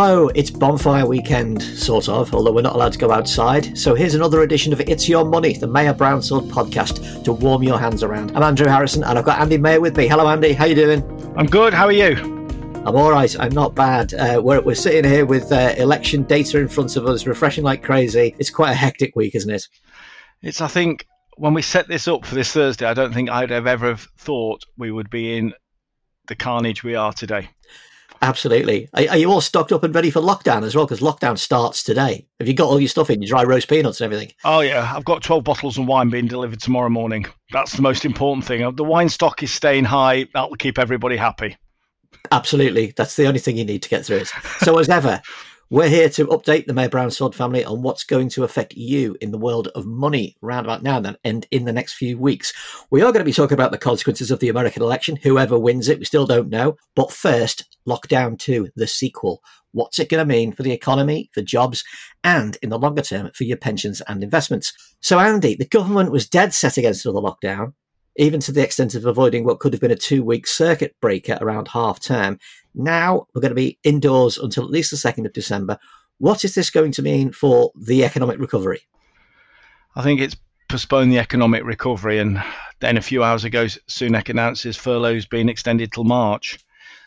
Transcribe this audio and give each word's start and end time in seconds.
Hello, 0.00 0.28
it's 0.36 0.48
bonfire 0.48 1.04
weekend, 1.04 1.60
sort 1.60 2.08
of, 2.08 2.32
although 2.32 2.52
we're 2.52 2.62
not 2.62 2.76
allowed 2.76 2.92
to 2.92 3.00
go 3.00 3.10
outside. 3.10 3.76
So 3.76 3.96
here's 3.96 4.14
another 4.14 4.42
edition 4.42 4.72
of 4.72 4.78
It's 4.82 5.08
Your 5.08 5.24
Money, 5.24 5.54
the 5.54 5.66
Maher 5.66 5.92
Brownsword 5.92 6.48
podcast 6.50 7.24
to 7.24 7.32
warm 7.32 7.64
your 7.64 7.80
hands 7.80 8.04
around. 8.04 8.30
I'm 8.36 8.44
Andrew 8.44 8.68
Harrison 8.68 9.02
and 9.02 9.18
I've 9.18 9.24
got 9.24 9.40
Andy 9.40 9.58
Maher 9.58 9.80
with 9.80 9.96
me. 9.96 10.06
Hello, 10.06 10.28
Andy. 10.28 10.52
How 10.52 10.66
you 10.66 10.76
doing? 10.76 11.02
I'm 11.36 11.46
good. 11.46 11.74
How 11.74 11.86
are 11.86 11.92
you? 11.92 12.14
I'm 12.86 12.94
all 12.94 13.10
right. 13.10 13.36
I'm 13.40 13.50
not 13.50 13.74
bad. 13.74 14.14
Uh, 14.14 14.40
we're, 14.40 14.60
we're 14.60 14.76
sitting 14.76 15.10
here 15.10 15.26
with 15.26 15.50
uh, 15.50 15.74
election 15.76 16.22
data 16.22 16.60
in 16.60 16.68
front 16.68 16.94
of 16.94 17.04
us, 17.04 17.26
refreshing 17.26 17.64
like 17.64 17.82
crazy. 17.82 18.36
It's 18.38 18.50
quite 18.50 18.70
a 18.70 18.76
hectic 18.76 19.16
week, 19.16 19.34
isn't 19.34 19.50
it? 19.50 19.66
It's, 20.42 20.60
I 20.60 20.68
think, 20.68 21.08
when 21.38 21.54
we 21.54 21.62
set 21.62 21.88
this 21.88 22.06
up 22.06 22.24
for 22.24 22.36
this 22.36 22.52
Thursday, 22.52 22.86
I 22.86 22.94
don't 22.94 23.12
think 23.12 23.30
I'd 23.30 23.50
have 23.50 23.66
ever 23.66 23.88
have 23.88 24.06
thought 24.16 24.64
we 24.76 24.92
would 24.92 25.10
be 25.10 25.36
in 25.36 25.54
the 26.28 26.36
carnage 26.36 26.84
we 26.84 26.94
are 26.94 27.12
today. 27.12 27.48
Absolutely. 28.20 28.88
Are, 28.94 29.10
are, 29.10 29.16
you 29.16 29.30
all 29.30 29.40
stocked 29.40 29.72
up 29.72 29.84
and 29.84 29.94
ready 29.94 30.10
for 30.10 30.20
lockdown 30.20 30.64
as 30.64 30.74
well? 30.74 30.86
Because 30.86 31.00
lockdown 31.00 31.38
starts 31.38 31.82
today. 31.82 32.26
Have 32.40 32.48
you 32.48 32.54
got 32.54 32.66
all 32.68 32.80
your 32.80 32.88
stuff 32.88 33.10
in, 33.10 33.22
your 33.22 33.28
dry 33.28 33.44
roast 33.44 33.68
peanuts 33.68 34.00
and 34.00 34.12
everything? 34.12 34.34
Oh, 34.44 34.60
yeah. 34.60 34.92
I've 34.94 35.04
got 35.04 35.22
12 35.22 35.44
bottles 35.44 35.78
of 35.78 35.86
wine 35.86 36.10
being 36.10 36.26
delivered 36.26 36.60
tomorrow 36.60 36.88
morning. 36.88 37.26
That's 37.52 37.72
the 37.72 37.82
most 37.82 38.04
important 38.04 38.44
thing. 38.44 38.74
The 38.74 38.84
wine 38.84 39.08
stock 39.08 39.42
is 39.42 39.52
staying 39.52 39.84
high. 39.84 40.26
That'll 40.34 40.56
keep 40.56 40.78
everybody 40.78 41.16
happy. 41.16 41.56
Absolutely. 42.32 42.92
That's 42.96 43.16
the 43.16 43.26
only 43.26 43.40
thing 43.40 43.56
you 43.56 43.64
need 43.64 43.82
to 43.82 43.88
get 43.88 44.04
through 44.04 44.18
it. 44.18 44.32
So, 44.60 44.78
as 44.78 44.88
ever, 44.88 45.22
we're 45.70 45.90
here 45.90 46.08
to 46.08 46.26
update 46.28 46.64
the 46.64 46.72
Maher 46.72 46.88
Brownsword 46.88 47.34
family 47.34 47.62
on 47.62 47.82
what's 47.82 48.02
going 48.02 48.30
to 48.30 48.44
affect 48.44 48.72
you 48.74 49.18
in 49.20 49.32
the 49.32 49.38
world 49.38 49.68
of 49.74 49.84
money 49.84 50.34
round 50.40 50.64
about 50.64 50.82
now 50.82 50.96
and 50.96 51.04
then 51.04 51.16
and 51.24 51.46
in 51.50 51.66
the 51.66 51.72
next 51.74 51.94
few 51.94 52.16
weeks. 52.16 52.54
We 52.90 53.02
are 53.02 53.12
going 53.12 53.18
to 53.18 53.24
be 53.24 53.34
talking 53.34 53.52
about 53.54 53.70
the 53.70 53.76
consequences 53.76 54.30
of 54.30 54.40
the 54.40 54.48
American 54.48 54.82
election, 54.82 55.16
whoever 55.16 55.58
wins 55.58 55.88
it, 55.90 55.98
we 55.98 56.06
still 56.06 56.26
don't 56.26 56.48
know. 56.48 56.76
But 56.94 57.12
first, 57.12 57.76
Lockdown 57.86 58.38
2, 58.38 58.70
the 58.76 58.86
sequel. 58.86 59.42
What's 59.72 59.98
it 59.98 60.08
going 60.08 60.26
to 60.26 60.34
mean 60.34 60.52
for 60.52 60.62
the 60.62 60.72
economy, 60.72 61.28
for 61.34 61.42
jobs, 61.42 61.84
and 62.24 62.56
in 62.62 62.70
the 62.70 62.78
longer 62.78 63.02
term 63.02 63.30
for 63.34 63.44
your 63.44 63.58
pensions 63.58 64.00
and 64.08 64.24
investments? 64.24 64.72
So, 65.00 65.18
Andy, 65.18 65.54
the 65.54 65.66
government 65.66 66.10
was 66.10 66.26
dead 66.26 66.54
set 66.54 66.78
against 66.78 67.04
another 67.04 67.20
lockdown 67.20 67.74
even 68.18 68.40
to 68.40 68.52
the 68.52 68.62
extent 68.62 68.94
of 68.94 69.06
avoiding 69.06 69.44
what 69.44 69.60
could 69.60 69.72
have 69.72 69.80
been 69.80 69.92
a 69.92 69.96
two 69.96 70.22
week 70.22 70.46
circuit 70.46 70.94
breaker 71.00 71.38
around 71.40 71.68
half 71.68 72.00
term. 72.00 72.38
Now 72.78 73.26
we're 73.34 73.42
going 73.42 73.50
to 73.50 73.56
be 73.56 73.78
indoors 73.82 74.38
until 74.38 74.64
at 74.64 74.70
least 74.70 74.90
the 74.90 74.96
2nd 74.96 75.26
of 75.26 75.32
December. 75.32 75.78
What 76.18 76.44
is 76.44 76.54
this 76.54 76.70
going 76.70 76.92
to 76.92 77.02
mean 77.02 77.32
for 77.32 77.72
the 77.76 78.04
economic 78.04 78.38
recovery? 78.38 78.80
I 79.94 80.02
think 80.02 80.20
it's 80.20 80.36
postponed 80.68 81.10
the 81.10 81.18
economic 81.18 81.64
recovery. 81.64 82.18
And 82.18 82.42
then 82.80 82.96
a 82.96 83.02
few 83.02 83.24
hours 83.24 83.44
ago, 83.44 83.64
Sunak 83.64 84.28
announces 84.28 84.76
furloughs 84.76 85.26
being 85.26 85.48
extended 85.48 85.92
till 85.92 86.04
March. 86.04 86.58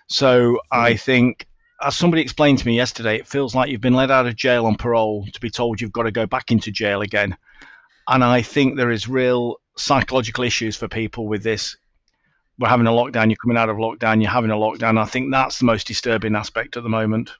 So 0.07 0.53
mm-hmm. 0.53 0.79
I 0.79 0.95
think, 0.95 1.47
as 1.81 1.95
somebody 1.95 2.21
explained 2.21 2.59
to 2.59 2.67
me 2.67 2.75
yesterday, 2.75 3.17
it 3.17 3.27
feels 3.27 3.55
like 3.55 3.69
you've 3.69 3.81
been 3.81 3.93
let 3.93 4.11
out 4.11 4.27
of 4.27 4.35
jail 4.35 4.65
on 4.65 4.75
parole 4.75 5.25
to 5.31 5.39
be 5.39 5.49
told 5.49 5.79
you've 5.79 5.91
got 5.91 6.03
to 6.03 6.11
go 6.11 6.25
back 6.25 6.51
into 6.51 6.71
jail 6.71 7.01
again. 7.01 7.37
And 8.07 8.23
I 8.23 8.41
think 8.41 8.75
there 8.75 8.91
is 8.91 9.07
real 9.07 9.57
psychological 9.77 10.43
issues 10.43 10.75
for 10.75 10.87
people 10.87 11.27
with 11.27 11.43
this. 11.43 11.77
We're 12.61 12.69
having 12.69 12.85
a 12.85 12.91
lockdown, 12.91 13.27
you're 13.27 13.37
coming 13.37 13.57
out 13.57 13.69
of 13.69 13.77
lockdown, 13.77 14.21
you're 14.21 14.29
having 14.29 14.51
a 14.51 14.55
lockdown. 14.55 14.99
I 14.99 15.05
think 15.05 15.31
that's 15.31 15.57
the 15.57 15.65
most 15.65 15.87
disturbing 15.87 16.35
aspect 16.35 16.77
at 16.77 16.83
the 16.83 16.89
moment. 16.89 17.31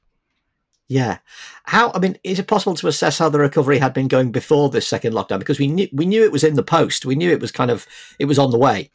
Yeah. 0.88 1.20
How 1.64 1.92
I 1.94 2.00
mean, 2.00 2.18
is 2.24 2.40
it 2.40 2.48
possible 2.48 2.76
to 2.76 2.88
assess 2.88 3.20
how 3.20 3.30
the 3.30 3.40
recovery 3.40 3.78
had 3.78 3.94
been 3.94 4.08
going 4.08 4.32
before 4.32 4.70
this 4.70 4.88
second 4.88 5.14
lockdown? 5.14 5.38
Because 5.38 5.60
we 5.60 5.68
knew 5.68 5.88
we 5.94 6.08
knew 6.08 6.24
it 6.24 6.32
was 6.32 6.44
in 6.44 6.56
the 6.56 6.64
post. 6.64 7.06
We 7.06 7.16
knew 7.16 7.30
it 7.32 7.40
was 7.40 7.52
kind 7.52 7.70
of 7.70 7.86
it 8.18 8.26
was 8.26 8.40
on 8.40 8.50
the 8.50 8.58
way. 8.58 8.90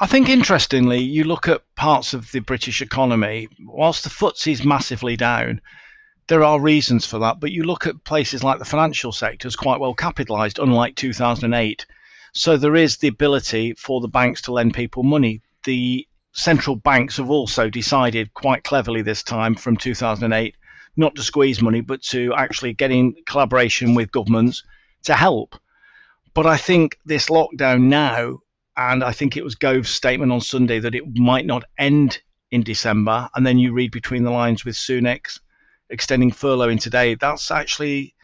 I 0.00 0.06
think 0.06 0.28
interestingly, 0.28 1.00
you 1.00 1.24
look 1.24 1.48
at 1.48 1.62
parts 1.76 2.12
of 2.12 2.30
the 2.32 2.40
British 2.40 2.82
economy, 2.82 3.48
whilst 3.64 4.04
the 4.04 4.10
FTSE 4.10 4.52
is 4.52 4.64
massively 4.64 5.16
down, 5.16 5.62
there 6.26 6.44
are 6.44 6.60
reasons 6.60 7.06
for 7.06 7.18
that. 7.20 7.40
But 7.40 7.52
you 7.52 7.62
look 7.62 7.86
at 7.86 8.04
places 8.04 8.44
like 8.44 8.58
the 8.58 8.64
financial 8.64 9.12
sector 9.12 9.48
is 9.48 9.56
quite 9.56 9.80
well 9.80 9.94
capitalised, 9.94 10.58
unlike 10.58 10.94
2008. 10.94 11.86
So 12.32 12.56
there 12.56 12.76
is 12.76 12.96
the 12.96 13.08
ability 13.08 13.74
for 13.74 14.00
the 14.00 14.08
banks 14.08 14.42
to 14.42 14.52
lend 14.52 14.74
people 14.74 15.02
money. 15.02 15.42
The 15.64 16.06
central 16.32 16.76
banks 16.76 17.18
have 17.18 17.30
also 17.30 17.68
decided 17.68 18.32
quite 18.32 18.64
cleverly 18.64 19.02
this 19.02 19.22
time 19.22 19.54
from 19.54 19.76
2008 19.76 20.54
not 20.96 21.14
to 21.14 21.22
squeeze 21.22 21.62
money, 21.62 21.80
but 21.80 22.02
to 22.02 22.34
actually 22.34 22.74
get 22.74 22.90
in 22.90 23.14
collaboration 23.26 23.94
with 23.94 24.12
governments 24.12 24.62
to 25.04 25.14
help. 25.14 25.56
But 26.34 26.46
I 26.46 26.56
think 26.56 26.98
this 27.04 27.26
lockdown 27.26 27.84
now, 27.84 28.40
and 28.76 29.04
I 29.04 29.12
think 29.12 29.36
it 29.36 29.44
was 29.44 29.54
Gove's 29.54 29.90
statement 29.90 30.32
on 30.32 30.40
Sunday 30.40 30.78
that 30.80 30.94
it 30.94 31.04
might 31.16 31.46
not 31.46 31.64
end 31.78 32.20
in 32.50 32.62
December, 32.62 33.28
and 33.34 33.46
then 33.46 33.58
you 33.58 33.72
read 33.72 33.90
between 33.90 34.24
the 34.24 34.30
lines 34.30 34.64
with 34.64 34.74
Sunak's 34.74 35.40
extending 35.88 36.30
furlough 36.30 36.68
in 36.68 36.78
today, 36.78 37.14
that's 37.14 37.50
actually, 37.50 38.14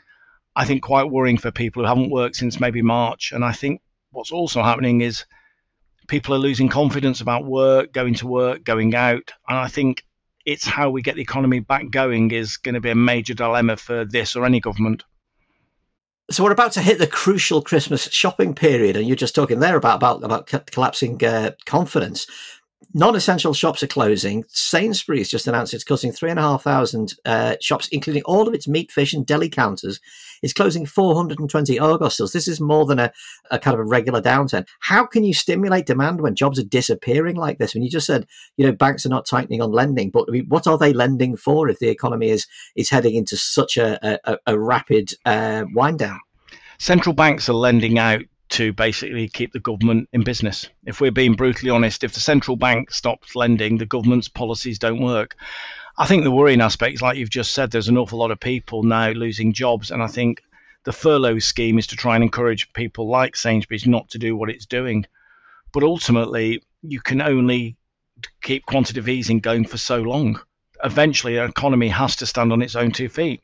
I 0.54 0.64
think, 0.64 0.82
quite 0.82 1.10
worrying 1.10 1.38
for 1.38 1.50
people 1.50 1.82
who 1.82 1.88
haven't 1.88 2.10
worked 2.10 2.36
since 2.36 2.60
maybe 2.60 2.82
March. 2.82 3.32
And 3.32 3.44
I 3.44 3.52
think 3.52 3.80
what's 4.10 4.32
also 4.32 4.62
happening 4.62 5.00
is 5.00 5.24
people 6.08 6.34
are 6.34 6.38
losing 6.38 6.68
confidence 6.68 7.20
about 7.20 7.44
work, 7.44 7.92
going 7.92 8.14
to 8.14 8.26
work, 8.26 8.64
going 8.64 8.94
out. 8.94 9.32
And 9.48 9.58
I 9.58 9.68
think 9.68 10.04
it's 10.44 10.66
how 10.66 10.90
we 10.90 11.02
get 11.02 11.16
the 11.16 11.22
economy 11.22 11.60
back 11.60 11.90
going 11.90 12.30
is 12.30 12.56
going 12.56 12.74
to 12.74 12.80
be 12.80 12.90
a 12.90 12.94
major 12.94 13.34
dilemma 13.34 13.76
for 13.76 14.04
this 14.04 14.34
or 14.34 14.44
any 14.44 14.60
government. 14.60 15.04
So 16.30 16.44
we're 16.44 16.52
about 16.52 16.72
to 16.72 16.82
hit 16.82 16.98
the 16.98 17.06
crucial 17.06 17.62
Christmas 17.62 18.02
shopping 18.10 18.54
period, 18.54 18.96
and 18.96 19.06
you're 19.06 19.16
just 19.16 19.34
talking 19.34 19.60
there 19.60 19.76
about 19.76 19.96
about 19.96 20.22
about 20.22 20.46
collapsing 20.70 21.24
uh, 21.24 21.52
confidence 21.64 22.26
non-essential 22.94 23.52
shops 23.52 23.82
are 23.82 23.88
closing. 23.88 24.44
Sainsbury's 24.48 25.28
just 25.28 25.46
announced 25.46 25.74
it's 25.74 25.84
closing 25.84 26.12
three 26.12 26.30
and 26.30 26.38
a 26.38 26.42
half 26.42 26.62
thousand 26.62 27.14
uh, 27.24 27.56
shops, 27.60 27.88
including 27.88 28.22
all 28.24 28.48
of 28.48 28.54
its 28.54 28.68
meat, 28.68 28.90
fish, 28.90 29.12
and 29.12 29.26
deli 29.26 29.48
counters. 29.48 30.00
It's 30.42 30.52
closing 30.52 30.86
420 30.86 31.78
Argos 31.78 32.14
stores. 32.14 32.32
This 32.32 32.48
is 32.48 32.60
more 32.60 32.86
than 32.86 32.98
a, 32.98 33.12
a 33.50 33.58
kind 33.58 33.74
of 33.74 33.80
a 33.80 33.84
regular 33.84 34.22
downturn. 34.22 34.66
How 34.80 35.04
can 35.04 35.24
you 35.24 35.34
stimulate 35.34 35.86
demand 35.86 36.20
when 36.20 36.34
jobs 36.34 36.58
are 36.58 36.64
disappearing 36.64 37.36
like 37.36 37.58
this? 37.58 37.74
When 37.74 37.82
you 37.82 37.90
just 37.90 38.06
said, 38.06 38.26
you 38.56 38.64
know, 38.64 38.72
banks 38.72 39.04
are 39.04 39.10
not 39.10 39.26
tightening 39.26 39.60
on 39.60 39.72
lending, 39.72 40.10
but 40.10 40.26
I 40.28 40.32
mean, 40.32 40.46
what 40.48 40.66
are 40.66 40.78
they 40.78 40.92
lending 40.92 41.36
for 41.36 41.68
if 41.68 41.80
the 41.80 41.88
economy 41.88 42.30
is 42.30 42.46
is 42.76 42.90
heading 42.90 43.14
into 43.14 43.36
such 43.36 43.76
a, 43.76 44.18
a, 44.24 44.38
a 44.46 44.58
rapid 44.58 45.12
uh, 45.24 45.64
wind 45.74 45.98
down? 45.98 46.20
Central 46.78 47.14
banks 47.14 47.48
are 47.48 47.54
lending 47.54 47.98
out 47.98 48.22
to 48.50 48.72
basically 48.72 49.28
keep 49.28 49.52
the 49.52 49.60
government 49.60 50.08
in 50.12 50.22
business. 50.22 50.68
If 50.86 51.00
we're 51.00 51.10
being 51.10 51.34
brutally 51.34 51.70
honest, 51.70 52.04
if 52.04 52.14
the 52.14 52.20
central 52.20 52.56
bank 52.56 52.90
stops 52.90 53.36
lending, 53.36 53.78
the 53.78 53.86
government's 53.86 54.28
policies 54.28 54.78
don't 54.78 55.02
work. 55.02 55.36
I 55.96 56.06
think 56.06 56.24
the 56.24 56.30
worrying 56.30 56.60
aspect, 56.60 57.02
like 57.02 57.18
you've 57.18 57.30
just 57.30 57.52
said, 57.52 57.70
there's 57.70 57.88
an 57.88 57.98
awful 57.98 58.18
lot 58.18 58.30
of 58.30 58.40
people 58.40 58.82
now 58.82 59.10
losing 59.10 59.52
jobs, 59.52 59.90
and 59.90 60.02
I 60.02 60.06
think 60.06 60.42
the 60.84 60.92
furlough 60.92 61.40
scheme 61.40 61.78
is 61.78 61.88
to 61.88 61.96
try 61.96 62.14
and 62.14 62.24
encourage 62.24 62.72
people 62.72 63.08
like 63.08 63.36
Sainsbury's 63.36 63.86
not 63.86 64.08
to 64.10 64.18
do 64.18 64.36
what 64.36 64.50
it's 64.50 64.66
doing. 64.66 65.06
But 65.72 65.82
ultimately, 65.82 66.62
you 66.82 67.00
can 67.00 67.20
only 67.20 67.76
keep 68.40 68.64
quantitative 68.64 69.08
easing 69.08 69.40
going 69.40 69.66
for 69.66 69.76
so 69.76 70.00
long. 70.00 70.40
Eventually, 70.82 71.36
an 71.36 71.50
economy 71.50 71.88
has 71.88 72.16
to 72.16 72.26
stand 72.26 72.52
on 72.52 72.62
its 72.62 72.76
own 72.76 72.92
two 72.92 73.08
feet. 73.08 73.42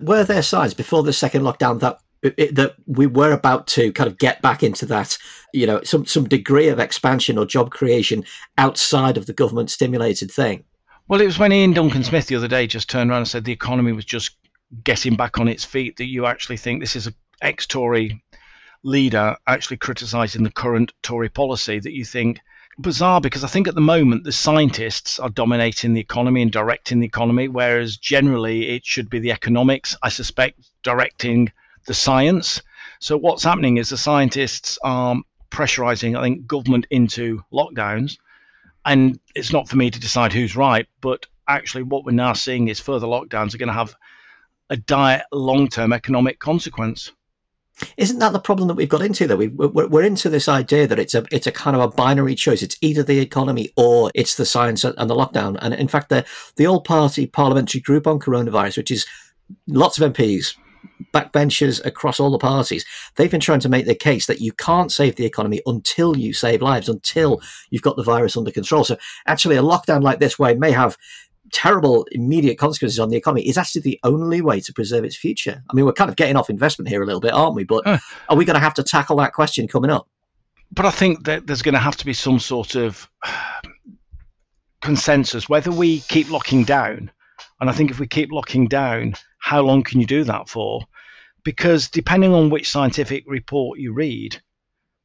Were 0.00 0.24
there 0.24 0.42
signs 0.42 0.74
before 0.74 1.04
the 1.04 1.12
second 1.12 1.42
lockdown 1.42 1.80
that 1.80 1.98
it, 2.22 2.54
that 2.54 2.74
we 2.86 3.06
were 3.06 3.32
about 3.32 3.66
to 3.68 3.92
kind 3.92 4.08
of 4.08 4.18
get 4.18 4.40
back 4.42 4.62
into 4.62 4.86
that, 4.86 5.18
you 5.52 5.66
know, 5.66 5.82
some 5.82 6.06
some 6.06 6.28
degree 6.28 6.68
of 6.68 6.78
expansion 6.78 7.38
or 7.38 7.44
job 7.44 7.70
creation 7.70 8.24
outside 8.58 9.16
of 9.16 9.26
the 9.26 9.32
government 9.32 9.70
stimulated 9.70 10.30
thing. 10.30 10.64
Well, 11.08 11.20
it 11.20 11.26
was 11.26 11.38
when 11.38 11.52
Iain 11.52 11.72
Duncan 11.72 12.04
Smith 12.04 12.26
the 12.26 12.36
other 12.36 12.48
day 12.48 12.66
just 12.66 12.88
turned 12.88 13.10
around 13.10 13.18
and 13.18 13.28
said 13.28 13.44
the 13.44 13.52
economy 13.52 13.92
was 13.92 14.04
just 14.04 14.36
getting 14.84 15.16
back 15.16 15.38
on 15.38 15.48
its 15.48 15.64
feet 15.64 15.96
that 15.96 16.06
you 16.06 16.26
actually 16.26 16.56
think 16.56 16.80
this 16.80 16.96
is 16.96 17.06
an 17.06 17.14
ex-Tory 17.42 18.22
leader 18.84 19.36
actually 19.46 19.76
criticising 19.76 20.42
the 20.42 20.50
current 20.50 20.92
Tory 21.02 21.28
policy 21.28 21.78
that 21.78 21.92
you 21.92 22.04
think 22.04 22.40
bizarre 22.78 23.20
because 23.20 23.44
I 23.44 23.48
think 23.48 23.68
at 23.68 23.74
the 23.74 23.80
moment 23.80 24.24
the 24.24 24.32
scientists 24.32 25.18
are 25.18 25.28
dominating 25.28 25.92
the 25.92 26.00
economy 26.00 26.42
and 26.42 26.50
directing 26.50 27.00
the 27.00 27.06
economy, 27.06 27.48
whereas 27.48 27.96
generally 27.96 28.70
it 28.70 28.86
should 28.86 29.10
be 29.10 29.18
the 29.18 29.32
economics, 29.32 29.96
I 30.02 30.08
suspect, 30.08 30.60
directing 30.82 31.52
the 31.86 31.94
science. 31.94 32.62
So 33.00 33.16
what's 33.16 33.44
happening 33.44 33.76
is 33.76 33.88
the 33.88 33.96
scientists 33.96 34.78
are 34.82 35.16
pressurizing, 35.50 36.16
I 36.16 36.22
think, 36.22 36.46
government 36.46 36.86
into 36.90 37.42
lockdowns. 37.52 38.18
And 38.84 39.20
it's 39.34 39.52
not 39.52 39.68
for 39.68 39.76
me 39.76 39.90
to 39.90 40.00
decide 40.00 40.32
who's 40.32 40.56
right, 40.56 40.86
but 41.00 41.26
actually 41.46 41.84
what 41.84 42.04
we're 42.04 42.12
now 42.12 42.32
seeing 42.32 42.68
is 42.68 42.80
further 42.80 43.06
lockdowns 43.06 43.54
are 43.54 43.58
going 43.58 43.68
to 43.68 43.72
have 43.72 43.94
a 44.70 44.76
dire 44.76 45.22
long-term 45.32 45.92
economic 45.92 46.38
consequence. 46.38 47.12
Isn't 47.96 48.18
that 48.18 48.32
the 48.32 48.38
problem 48.38 48.68
that 48.68 48.74
we've 48.74 48.88
got 48.88 49.02
into? 49.02 49.26
Though 49.26 49.36
we 49.36 49.48
we're 49.48 50.02
into 50.02 50.28
this 50.28 50.46
idea 50.46 50.86
that 50.86 50.98
it's 50.98 51.14
a 51.14 51.24
it's 51.32 51.46
a 51.46 51.52
kind 51.52 51.74
of 51.74 51.82
a 51.82 51.88
binary 51.88 52.34
choice. 52.34 52.62
It's 52.62 52.76
either 52.80 53.02
the 53.02 53.18
economy 53.18 53.70
or 53.76 54.10
it's 54.14 54.36
the 54.36 54.44
science 54.44 54.84
and 54.84 55.10
the 55.10 55.14
lockdown. 55.14 55.58
And 55.60 55.74
in 55.74 55.88
fact, 55.88 56.10
the 56.10 56.24
the 56.56 56.66
all 56.66 56.82
party 56.82 57.26
parliamentary 57.26 57.80
group 57.80 58.06
on 58.06 58.20
coronavirus, 58.20 58.76
which 58.76 58.90
is 58.90 59.06
lots 59.66 59.98
of 59.98 60.12
MPs 60.12 60.54
backbenchers 61.12 61.84
across 61.84 62.18
all 62.18 62.30
the 62.30 62.38
parties, 62.38 62.84
they've 63.16 63.30
been 63.30 63.40
trying 63.40 63.60
to 63.60 63.68
make 63.68 63.86
the 63.86 63.94
case 63.94 64.26
that 64.26 64.40
you 64.40 64.52
can't 64.52 64.90
save 64.90 65.16
the 65.16 65.26
economy 65.26 65.60
until 65.66 66.16
you 66.16 66.32
save 66.32 66.62
lives, 66.62 66.88
until 66.88 67.40
you've 67.70 67.82
got 67.82 67.96
the 67.96 68.02
virus 68.02 68.36
under 68.36 68.50
control. 68.50 68.84
So 68.84 68.96
actually, 69.26 69.56
a 69.56 69.62
lockdown 69.62 70.02
like 70.02 70.18
this, 70.18 70.38
where 70.38 70.50
it 70.50 70.58
may 70.58 70.72
have 70.72 70.96
terrible 71.52 72.06
immediate 72.12 72.56
consequences 72.56 72.98
on 72.98 73.10
the 73.10 73.16
economy 73.16 73.46
is 73.46 73.58
actually 73.58 73.82
the 73.82 74.00
only 74.04 74.40
way 74.40 74.58
to 74.60 74.72
preserve 74.72 75.04
its 75.04 75.16
future. 75.16 75.62
I 75.70 75.74
mean, 75.74 75.84
we're 75.84 75.92
kind 75.92 76.10
of 76.10 76.16
getting 76.16 76.36
off 76.36 76.48
investment 76.48 76.88
here 76.88 77.02
a 77.02 77.06
little 77.06 77.20
bit, 77.20 77.34
aren't 77.34 77.54
we? 77.54 77.64
But 77.64 77.86
uh, 77.86 77.98
are 78.28 78.36
we 78.36 78.44
going 78.44 78.54
to 78.54 78.60
have 78.60 78.74
to 78.74 78.82
tackle 78.82 79.16
that 79.16 79.34
question 79.34 79.68
coming 79.68 79.90
up? 79.90 80.08
But 80.72 80.86
I 80.86 80.90
think 80.90 81.24
that 81.24 81.46
there's 81.46 81.62
going 81.62 81.74
to 81.74 81.80
have 81.80 81.98
to 81.98 82.06
be 82.06 82.14
some 82.14 82.38
sort 82.38 82.74
of 82.74 83.08
consensus 84.80 85.48
whether 85.48 85.70
we 85.70 86.00
keep 86.00 86.30
locking 86.30 86.64
down. 86.64 87.10
And 87.60 87.70
I 87.70 87.72
think 87.72 87.90
if 87.90 88.00
we 88.00 88.06
keep 88.06 88.32
locking 88.32 88.66
down, 88.66 89.14
how 89.42 89.60
long 89.60 89.82
can 89.82 90.00
you 90.00 90.06
do 90.06 90.22
that 90.22 90.48
for? 90.48 90.86
Because 91.42 91.90
depending 91.90 92.32
on 92.32 92.48
which 92.48 92.70
scientific 92.70 93.24
report 93.26 93.80
you 93.80 93.92
read, 93.92 94.40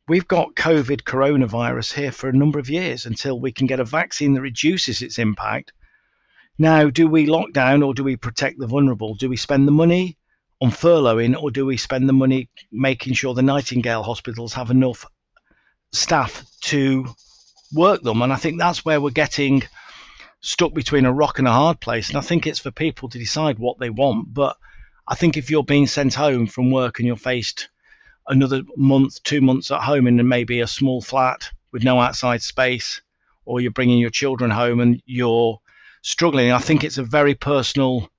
we've 0.07 0.27
got 0.27 0.53
COVID 0.53 1.01
coronavirus 1.01 1.93
here 1.93 2.11
for 2.11 2.29
a 2.29 2.37
number 2.37 2.59
of 2.59 2.69
years 2.69 3.07
until 3.07 3.39
we 3.39 3.51
can 3.51 3.65
get 3.65 3.79
a 3.79 3.83
vaccine 3.83 4.35
that 4.35 4.41
reduces 4.41 5.01
its 5.01 5.17
impact. 5.17 5.73
Now, 6.59 6.91
do 6.91 7.07
we 7.07 7.25
lock 7.25 7.51
down 7.51 7.81
or 7.81 7.95
do 7.95 8.03
we 8.03 8.15
protect 8.15 8.59
the 8.59 8.67
vulnerable? 8.67 9.15
Do 9.15 9.27
we 9.27 9.37
spend 9.37 9.67
the 9.67 9.71
money 9.71 10.17
on 10.61 10.69
furloughing 10.69 11.35
or 11.41 11.49
do 11.49 11.65
we 11.65 11.75
spend 11.75 12.07
the 12.07 12.13
money 12.13 12.47
making 12.71 13.15
sure 13.15 13.33
the 13.33 13.41
Nightingale 13.41 14.03
hospitals 14.03 14.53
have 14.53 14.69
enough 14.69 15.03
staff 15.91 16.45
to 16.61 17.07
work 17.73 18.03
them? 18.03 18.21
And 18.21 18.31
I 18.31 18.35
think 18.35 18.59
that's 18.59 18.85
where 18.85 19.01
we're 19.01 19.09
getting 19.09 19.63
stuck 20.39 20.73
between 20.73 21.05
a 21.05 21.13
rock 21.13 21.39
and 21.39 21.47
a 21.47 21.51
hard 21.51 21.79
place. 21.79 22.09
And 22.09 22.17
I 22.17 22.21
think 22.21 22.45
it's 22.45 22.59
for 22.59 22.71
people 22.71 23.09
to 23.09 23.17
decide 23.17 23.59
what 23.59 23.79
they 23.79 23.89
want. 23.89 24.33
But 24.33 24.57
I 25.07 25.15
think 25.15 25.37
if 25.37 25.49
you're 25.49 25.63
being 25.63 25.87
sent 25.87 26.13
home 26.13 26.47
from 26.47 26.71
work 26.71 26.99
and 26.99 27.07
you're 27.07 27.15
faced 27.15 27.69
another 28.27 28.63
month, 28.75 29.23
two 29.23 29.41
months 29.41 29.71
at 29.71 29.81
home 29.81 30.07
in 30.07 30.27
maybe 30.27 30.59
a 30.59 30.67
small 30.67 31.01
flat 31.01 31.49
with 31.71 31.83
no 31.83 31.99
outside 31.99 32.41
space, 32.41 33.01
or 33.45 33.61
you're 33.61 33.71
bringing 33.71 33.99
your 33.99 34.09
children 34.09 34.51
home 34.51 34.79
and 34.79 35.01
you're 35.05 35.59
struggling. 36.01 36.51
I 36.51 36.59
think 36.59 36.83
it's 36.83 36.97
a 36.97 37.03
very 37.03 37.35
personal 37.35 38.09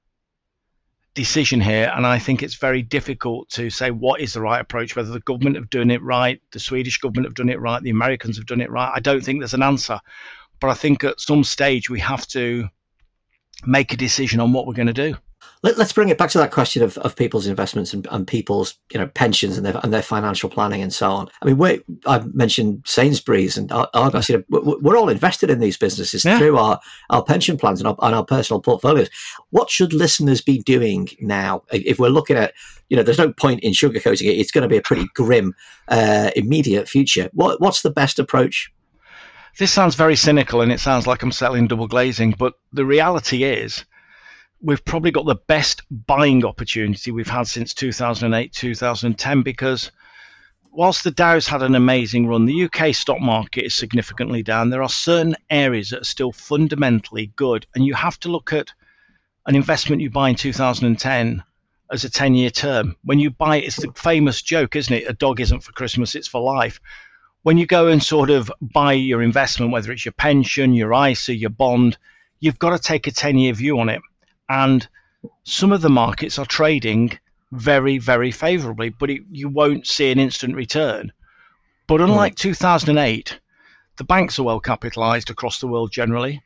decision 1.15 1.61
here, 1.61 1.93
and 1.95 2.07
I 2.07 2.19
think 2.19 2.43
it's 2.43 2.55
very 2.55 2.81
difficult 2.81 3.51
to 3.51 3.71
say 3.71 3.91
what 3.91 4.21
is 4.21 4.33
the 4.35 4.41
right 4.41 4.61
approach. 4.61 4.95
Whether 4.95 5.11
the 5.11 5.21
government 5.21 5.57
have 5.57 5.69
done 5.69 5.91
it 5.91 6.03
right, 6.03 6.41
the 6.53 6.61
Swedish 6.61 6.99
government 6.99 7.27
have 7.27 7.35
done 7.35 7.49
it 7.49 7.61
right, 7.61 7.83
the 7.83 7.91
Americans 7.91 8.37
have 8.37 8.47
done 8.47 8.61
it 8.61 8.71
right. 8.71 8.93
I 8.95 9.01
don't 9.01 9.23
think 9.23 9.41
there's 9.41 9.55
an 9.55 9.63
answer, 9.63 10.01
but 10.61 10.71
I 10.71 10.75
think 10.75 11.05
at 11.05 11.21
some 11.21 11.45
stage 11.45 11.91
we 11.91 12.01
have 12.01 12.27
to 12.29 12.69
make 13.67 13.93
a 13.93 13.97
decision 13.97 14.41
on 14.41 14.53
what 14.53 14.67
we're 14.67 14.75
going 14.75 14.87
to 14.87 14.93
do. 14.93 15.17
Let, 15.65 15.77
us 15.79 15.93
bring 15.93 16.09
it 16.09 16.19
back 16.19 16.31
to 16.31 16.39
that 16.39 16.53
question 16.53 16.85
of, 16.85 16.97
of 16.99 17.17
people's 17.17 17.49
investments 17.49 17.93
and, 17.93 18.07
and 18.13 18.27
people's 18.27 18.75
you 18.93 18.99
know 18.99 19.09
pensions 19.09 19.57
and 19.57 19.67
their 19.67 19.81
and 19.83 19.93
their 19.93 20.03
financial 20.03 20.49
planning 20.49 20.83
and 20.83 20.93
so 20.93 21.11
on. 21.11 21.29
I 21.43 21.47
mean, 21.47 21.59
we 21.59 21.81
I 22.07 22.21
mentioned 22.33 22.83
Sainsbury's 22.87 23.57
and 23.57 23.73
Argos. 23.73 24.29
You 24.29 24.45
know, 24.51 24.79
we're 24.81 24.97
all 24.97 25.09
invested 25.09 25.51
in 25.51 25.59
these 25.59 25.77
businesses 25.77 26.25
yeah. 26.25 26.39
through 26.39 26.59
our, 26.59 26.79
our 27.11 27.25
pension 27.25 27.57
plans 27.57 27.81
and 27.81 27.89
our, 27.89 27.97
and 28.03 28.15
our 28.15 28.25
personal 28.25 28.61
portfolios. 28.61 29.11
What 29.51 29.69
should 29.69 29.93
listeners 29.93 30.41
be 30.41 30.61
doing 30.61 31.09
now 31.21 31.65
if 31.73 31.99
we're 31.99 32.09
looking 32.09 32.37
at 32.37 32.53
you 32.89 32.97
know, 32.97 33.03
there's 33.03 33.19
no 33.19 33.33
point 33.33 33.61
in 33.61 33.73
sugarcoating 33.73 34.29
it. 34.29 34.39
It's 34.39 34.51
going 34.51 34.63
to 34.63 34.69
be 34.69 34.79
a 34.79 34.83
pretty 34.83 35.07
grim, 35.15 35.55
uh, 35.89 36.31
immediate 36.35 36.89
future. 36.89 37.29
What, 37.35 37.61
what's 37.61 37.83
the 37.83 37.91
best 37.91 38.19
approach? 38.19 38.73
This 39.59 39.73
sounds 39.73 39.97
very 39.97 40.15
cynical 40.15 40.61
and 40.61 40.71
it 40.71 40.79
sounds 40.79 41.09
like 41.09 41.25
I'm 41.25 41.33
selling 41.33 41.67
double 41.67 41.89
glazing, 41.89 42.31
but 42.31 42.55
the 42.73 42.85
reality 42.85 43.43
is 43.43 43.85
we've 44.61 44.85
probably 44.85 45.11
got 45.11 45.27
the 45.27 45.35
best 45.35 45.83
buying 45.91 46.45
opportunity 46.45 47.11
we've 47.11 47.29
had 47.29 47.49
since 47.49 47.75
2008, 47.75 48.53
2010, 48.53 49.43
because 49.43 49.91
whilst 50.71 51.03
the 51.03 51.11
Dow's 51.11 51.49
had 51.49 51.63
an 51.63 51.75
amazing 51.75 52.29
run, 52.29 52.47
the 52.47 52.65
UK 52.67 52.95
stock 52.95 53.21
market 53.21 53.65
is 53.65 53.75
significantly 53.75 54.45
down. 54.45 54.71
There 54.71 54.83
are 54.83 54.89
certain 54.89 55.35
areas 55.51 55.91
that 55.91 56.03
are 56.03 56.05
still 56.05 56.31
fundamentally 56.31 57.33
good, 57.35 57.67
and 57.75 57.85
you 57.85 57.95
have 57.95 58.21
to 58.21 58.29
look 58.29 58.53
at 58.53 58.73
an 59.47 59.57
investment 59.57 60.03
you 60.03 60.11
buy 60.11 60.29
in 60.29 60.37
2010 60.37 61.43
as 61.91 62.05
a 62.05 62.11
10 62.11 62.35
year 62.37 62.51
term. 62.51 62.95
When 63.03 63.19
you 63.19 63.31
buy 63.31 63.57
it, 63.57 63.65
it's 63.65 63.77
the 63.77 63.91
famous 63.97 64.41
joke, 64.41 64.77
isn't 64.77 64.95
it? 64.95 65.09
A 65.09 65.15
dog 65.15 65.41
isn't 65.41 65.65
for 65.65 65.73
Christmas, 65.73 66.15
it's 66.15 66.29
for 66.29 66.41
life. 66.41 66.81
When 67.49 67.57
you 67.57 67.65
go 67.65 67.87
and 67.87 68.03
sort 68.03 68.29
of 68.29 68.53
buy 68.61 68.93
your 68.93 69.23
investment, 69.23 69.73
whether 69.73 69.91
it's 69.91 70.05
your 70.05 70.13
pension, 70.13 70.75
your 70.75 70.93
ISA, 70.93 71.35
your 71.35 71.49
bond, 71.49 71.97
you've 72.41 72.59
got 72.59 72.77
to 72.77 72.79
take 72.79 73.07
a 73.07 73.11
10 73.11 73.39
year 73.39 73.55
view 73.55 73.81
on 73.81 73.89
it 73.89 74.03
and 74.51 74.87
some 75.45 75.73
of 75.73 75.81
the 75.81 75.89
markets 75.89 76.39
are 76.39 76.45
trading 76.45 77.19
very, 77.51 77.97
very 77.97 78.33
favorably, 78.33 78.91
but 78.91 79.09
it, 79.09 79.23
you 79.31 79.49
won't 79.49 79.87
see 79.87 80.11
an 80.11 80.19
instant 80.19 80.57
return. 80.57 81.11
But 81.87 82.03
unlike 82.03 82.35
mm. 82.35 82.37
2008, 82.37 83.41
the 83.97 84.05
banks 84.05 84.39
are 84.39 84.43
well 84.43 84.61
capitalized 84.61 85.31
across 85.31 85.59
the 85.59 85.69
world 85.69 85.91
generally. 85.91 86.43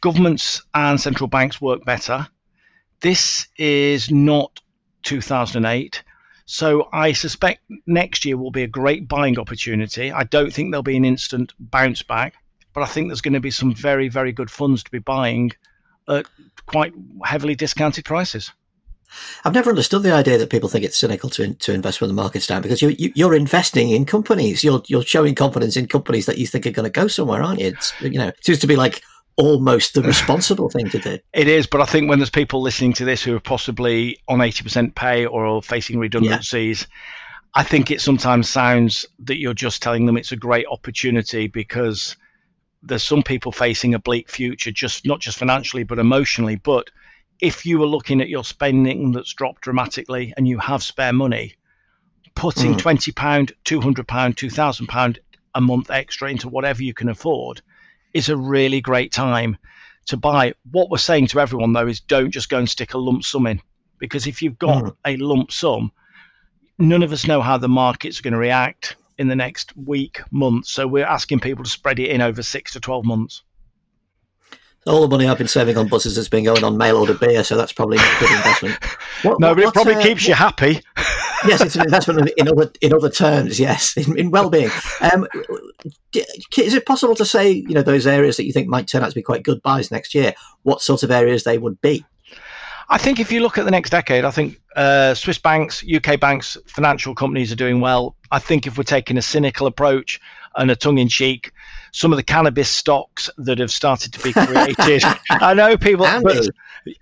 Governments 0.00 0.62
and 0.72 0.98
central 0.98 1.28
banks 1.28 1.60
work 1.60 1.84
better. 1.84 2.26
This 3.02 3.48
is 3.58 4.10
not 4.10 4.62
2008. 5.02 6.02
So 6.46 6.88
I 6.92 7.12
suspect 7.12 7.62
next 7.86 8.24
year 8.24 8.36
will 8.36 8.50
be 8.50 8.62
a 8.62 8.68
great 8.68 9.08
buying 9.08 9.38
opportunity. 9.38 10.12
I 10.12 10.24
don't 10.24 10.52
think 10.52 10.70
there'll 10.70 10.82
be 10.82 10.96
an 10.96 11.04
instant 11.04 11.52
bounce 11.58 12.02
back, 12.02 12.34
but 12.72 12.82
I 12.82 12.86
think 12.86 13.08
there's 13.08 13.20
going 13.20 13.34
to 13.34 13.40
be 13.40 13.50
some 13.50 13.74
very, 13.74 14.08
very 14.08 14.32
good 14.32 14.50
funds 14.50 14.82
to 14.82 14.90
be 14.90 14.98
buying 14.98 15.52
at 16.08 16.26
quite 16.66 16.92
heavily 17.24 17.54
discounted 17.54 18.04
prices. 18.04 18.50
I've 19.44 19.54
never 19.54 19.70
understood 19.70 20.02
the 20.02 20.12
idea 20.12 20.38
that 20.38 20.50
people 20.50 20.70
think 20.70 20.84
it's 20.84 20.96
cynical 20.96 21.28
to 21.30 21.52
to 21.52 21.74
invest 21.74 22.00
when 22.00 22.08
the 22.08 22.14
market's 22.14 22.46
down 22.46 22.62
because 22.62 22.80
you, 22.80 22.96
you 22.96 23.28
are 23.28 23.34
investing 23.34 23.90
in 23.90 24.06
companies. 24.06 24.64
You're 24.64 24.82
you're 24.86 25.02
showing 25.02 25.34
confidence 25.34 25.76
in 25.76 25.86
companies 25.86 26.24
that 26.26 26.38
you 26.38 26.46
think 26.46 26.66
are 26.66 26.70
going 26.70 26.90
to 26.90 27.00
go 27.00 27.08
somewhere, 27.08 27.42
aren't 27.42 27.60
you? 27.60 27.68
It's 27.68 27.92
you 28.00 28.18
know 28.18 28.28
it 28.28 28.44
seems 28.44 28.60
to 28.60 28.66
be 28.66 28.76
like 28.76 29.02
almost 29.36 29.94
the 29.94 30.02
responsible 30.02 30.68
thing 30.68 30.88
to 30.90 30.98
do. 30.98 31.18
It 31.32 31.48
is, 31.48 31.66
but 31.66 31.80
I 31.80 31.84
think 31.84 32.08
when 32.08 32.18
there's 32.18 32.30
people 32.30 32.62
listening 32.62 32.92
to 32.94 33.04
this 33.04 33.22
who 33.22 33.34
are 33.34 33.40
possibly 33.40 34.18
on 34.28 34.40
eighty 34.40 34.62
percent 34.62 34.94
pay 34.94 35.26
or 35.26 35.62
facing 35.62 35.98
redundancies. 35.98 36.82
Yeah. 36.82 36.96
I 37.54 37.64
think 37.64 37.90
it 37.90 38.00
sometimes 38.00 38.48
sounds 38.48 39.04
that 39.18 39.38
you're 39.38 39.52
just 39.52 39.82
telling 39.82 40.06
them 40.06 40.16
it's 40.16 40.32
a 40.32 40.36
great 40.36 40.66
opportunity 40.70 41.48
because 41.48 42.16
there's 42.82 43.02
some 43.02 43.22
people 43.22 43.52
facing 43.52 43.92
a 43.92 43.98
bleak 43.98 44.30
future, 44.30 44.70
just 44.70 45.06
not 45.06 45.20
just 45.20 45.38
financially 45.38 45.84
but 45.84 45.98
emotionally. 45.98 46.56
But 46.56 46.88
if 47.40 47.66
you 47.66 47.82
are 47.82 47.86
looking 47.86 48.22
at 48.22 48.30
your 48.30 48.44
spending 48.44 49.12
that's 49.12 49.34
dropped 49.34 49.62
dramatically 49.62 50.32
and 50.36 50.48
you 50.48 50.58
have 50.58 50.82
spare 50.82 51.12
money, 51.12 51.54
putting 52.34 52.74
mm. 52.74 52.78
twenty 52.78 53.12
pound, 53.12 53.52
two 53.64 53.80
hundred 53.82 54.08
pound, 54.08 54.38
two 54.38 54.50
thousand 54.50 54.86
pound 54.86 55.18
a 55.54 55.60
month 55.60 55.90
extra 55.90 56.30
into 56.30 56.48
whatever 56.48 56.82
you 56.82 56.94
can 56.94 57.10
afford 57.10 57.60
is 58.14 58.28
a 58.28 58.36
really 58.36 58.80
great 58.80 59.12
time 59.12 59.56
to 60.06 60.16
buy. 60.16 60.54
What 60.70 60.90
we're 60.90 60.98
saying 60.98 61.28
to 61.28 61.40
everyone 61.40 61.72
though 61.72 61.86
is 61.86 62.00
don't 62.00 62.30
just 62.30 62.48
go 62.48 62.58
and 62.58 62.68
stick 62.68 62.94
a 62.94 62.98
lump 62.98 63.24
sum 63.24 63.46
in 63.46 63.60
because 63.98 64.26
if 64.26 64.42
you've 64.42 64.58
got 64.58 64.84
mm. 64.84 64.96
a 65.06 65.16
lump 65.16 65.52
sum, 65.52 65.92
none 66.78 67.02
of 67.02 67.12
us 67.12 67.26
know 67.26 67.40
how 67.40 67.58
the 67.58 67.68
market's 67.68 68.18
are 68.18 68.22
going 68.22 68.32
to 68.32 68.38
react 68.38 68.96
in 69.18 69.28
the 69.28 69.36
next 69.36 69.76
week, 69.76 70.20
month. 70.30 70.66
So 70.66 70.86
we're 70.86 71.06
asking 71.06 71.40
people 71.40 71.64
to 71.64 71.70
spread 71.70 71.98
it 71.98 72.10
in 72.10 72.20
over 72.20 72.42
six 72.42 72.72
to 72.72 72.80
12 72.80 73.04
months. 73.04 73.42
All 74.84 75.00
the 75.00 75.08
money 75.08 75.28
I've 75.28 75.38
been 75.38 75.46
saving 75.46 75.76
on 75.78 75.86
buses 75.86 76.16
has 76.16 76.28
been 76.28 76.42
going 76.42 76.64
on 76.64 76.76
mail 76.76 76.96
order 76.96 77.14
beer, 77.14 77.44
so 77.44 77.56
that's 77.56 77.72
probably 77.72 77.98
not 77.98 78.16
a 78.16 78.18
good 78.18 78.36
investment. 78.36 78.78
What, 79.22 79.38
no, 79.38 79.54
but 79.54 79.62
it 79.62 79.72
probably 79.72 79.94
uh, 79.94 80.02
keeps 80.02 80.26
you 80.26 80.34
happy. 80.34 80.80
Yes, 81.46 81.60
it's 81.60 81.76
an 81.76 81.82
investment 81.82 82.30
in 82.36 82.48
other 82.48 82.70
in 82.80 82.92
other 82.92 83.10
terms. 83.10 83.58
Yes, 83.60 83.96
in, 83.96 84.18
in 84.18 84.30
well-being. 84.30 84.70
Um, 85.00 85.26
is 86.14 86.74
it 86.74 86.86
possible 86.86 87.14
to 87.16 87.24
say, 87.24 87.50
you 87.50 87.74
know, 87.74 87.82
those 87.82 88.06
areas 88.06 88.36
that 88.36 88.44
you 88.44 88.52
think 88.52 88.68
might 88.68 88.86
turn 88.86 89.02
out 89.02 89.10
to 89.10 89.14
be 89.14 89.22
quite 89.22 89.42
good 89.42 89.62
buys 89.62 89.90
next 89.90 90.14
year? 90.14 90.34
What 90.62 90.82
sort 90.82 91.02
of 91.02 91.10
areas 91.10 91.44
they 91.44 91.58
would 91.58 91.80
be? 91.80 92.04
I 92.88 92.98
think 92.98 93.20
if 93.20 93.32
you 93.32 93.40
look 93.40 93.56
at 93.56 93.64
the 93.64 93.70
next 93.70 93.90
decade, 93.90 94.24
I 94.24 94.30
think 94.30 94.60
uh, 94.76 95.14
Swiss 95.14 95.38
banks, 95.38 95.82
UK 95.82 96.20
banks, 96.20 96.58
financial 96.66 97.14
companies 97.14 97.50
are 97.50 97.56
doing 97.56 97.80
well. 97.80 98.16
I 98.30 98.38
think 98.38 98.66
if 98.66 98.76
we're 98.76 98.84
taking 98.84 99.16
a 99.16 99.22
cynical 99.22 99.66
approach 99.66 100.20
and 100.56 100.70
a 100.70 100.76
tongue 100.76 100.98
in 100.98 101.08
cheek, 101.08 101.52
some 101.92 102.12
of 102.12 102.16
the 102.16 102.22
cannabis 102.22 102.68
stocks 102.68 103.30
that 103.38 103.58
have 103.58 103.70
started 103.70 104.12
to 104.12 104.20
be 104.20 104.32
created. 104.32 105.02
I 105.30 105.54
know 105.54 105.76
people. 105.76 106.06
Andy, 106.06 106.24
but, 106.24 106.48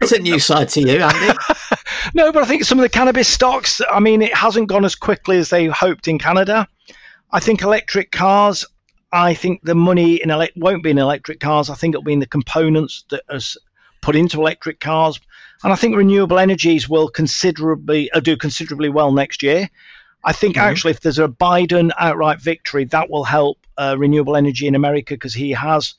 it's 0.01 0.13
a 0.13 0.19
new 0.19 0.39
side 0.39 0.69
to 0.71 0.81
you, 0.81 1.01
Andy. 1.01 1.39
no, 2.15 2.33
but 2.33 2.43
I 2.43 2.47
think 2.47 2.65
some 2.65 2.79
of 2.79 2.83
the 2.83 2.89
cannabis 2.89 3.29
stocks. 3.29 3.81
I 3.91 4.01
mean, 4.01 4.23
it 4.23 4.35
hasn't 4.35 4.69
gone 4.69 4.85
as 4.85 4.95
quickly 4.95 5.39
as 5.39 5.51
they 5.51 5.67
hoped 5.67 6.09
in 6.09 6.19
Canada. 6.19 6.67
I 7.33 7.41
think 7.41 7.63
electric 7.63 8.11
cars. 8.11 8.65
I 9.13 9.35
think 9.35 9.63
the 9.63 9.75
money 9.75 10.23
in 10.23 10.31
ele- 10.31 10.49
won't 10.57 10.83
be 10.83 10.91
in 10.91 10.99
electric 10.99 11.41
cars. 11.41 11.71
I 11.71 11.75
think 11.75 11.95
it'll 11.95 12.05
be 12.05 12.13
in 12.13 12.21
the 12.21 12.27
components 12.27 13.05
that 13.11 13.23
is 13.31 13.57
put 14.01 14.17
into 14.17 14.39
electric 14.39 14.81
cars 14.81 15.21
and 15.63 15.73
I 15.73 15.77
think 15.77 15.97
renewable 15.97 16.39
energies 16.39 16.89
will 16.89 17.09
considerably 17.09 18.11
uh, 18.13 18.21
do 18.21 18.37
considerably 18.37 18.89
well 18.89 19.13
next 19.13 19.43
year. 19.43 19.69
I 20.23 20.33
think 20.33 20.57
mm-hmm. 20.57 20.67
actually, 20.67 20.91
if 20.93 21.01
there's 21.01 21.19
a 21.19 21.29
Biden 21.29 21.91
outright 21.99 22.41
victory, 22.41 22.85
that 22.87 23.09
will 23.09 23.25
help 23.25 23.59
uh, 23.79 23.97
renewable 23.99 24.37
energy 24.37 24.67
in 24.67 24.75
America 24.75 25.15
because 25.15 25.35
he 25.35 25.51
has 25.53 25.95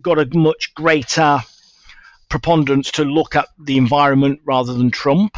got 0.00 0.18
a 0.18 0.26
much 0.36 0.74
greater 0.74 1.40
preponderance 2.28 2.90
to 2.92 3.04
look 3.04 3.36
at 3.36 3.48
the 3.58 3.76
environment 3.76 4.40
rather 4.44 4.72
than 4.74 4.90
Trump. 4.90 5.36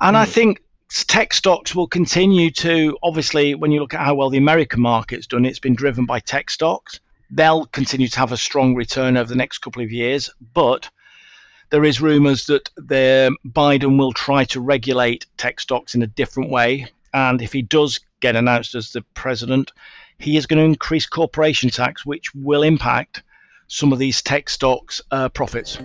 And 0.00 0.14
mm. 0.14 0.20
I 0.20 0.26
think 0.26 0.60
tech 1.06 1.34
stocks 1.34 1.74
will 1.74 1.88
continue 1.88 2.50
to, 2.50 2.96
obviously, 3.02 3.54
when 3.54 3.72
you 3.72 3.80
look 3.80 3.94
at 3.94 4.00
how 4.00 4.14
well 4.14 4.30
the 4.30 4.38
American 4.38 4.80
market's 4.80 5.26
done, 5.26 5.44
it's 5.44 5.58
been 5.58 5.74
driven 5.74 6.06
by 6.06 6.20
tech 6.20 6.50
stocks. 6.50 7.00
They'll 7.30 7.66
continue 7.66 8.08
to 8.08 8.18
have 8.20 8.32
a 8.32 8.36
strong 8.36 8.74
return 8.74 9.16
over 9.16 9.28
the 9.28 9.34
next 9.34 9.58
couple 9.58 9.82
of 9.82 9.90
years, 9.90 10.30
but 10.54 10.88
There 11.70 11.84
is 11.84 12.00
rumours 12.00 12.46
that 12.46 12.70
the 12.76 13.36
Biden 13.46 13.98
will 13.98 14.12
try 14.12 14.44
to 14.46 14.60
regulate 14.60 15.26
tech 15.36 15.60
stocks 15.60 15.94
in 15.94 16.02
a 16.02 16.06
different 16.06 16.50
way, 16.50 16.86
and 17.18 17.42
if 17.42 17.52
he 17.52 17.62
does 17.62 18.00
get 18.20 18.36
announced 18.36 18.74
as 18.74 18.92
the 18.92 19.02
president, 19.14 19.72
he 20.18 20.36
is 20.36 20.46
going 20.46 20.58
to 20.58 20.64
increase 20.64 21.06
corporation 21.06 21.68
tax, 21.68 22.06
which 22.06 22.32
will 22.34 22.62
impact 22.62 23.22
some 23.66 23.92
of 23.92 23.98
these 23.98 24.22
tech 24.22 24.48
stocks' 24.48 25.02
uh, 25.10 25.28
profits. 25.28 25.76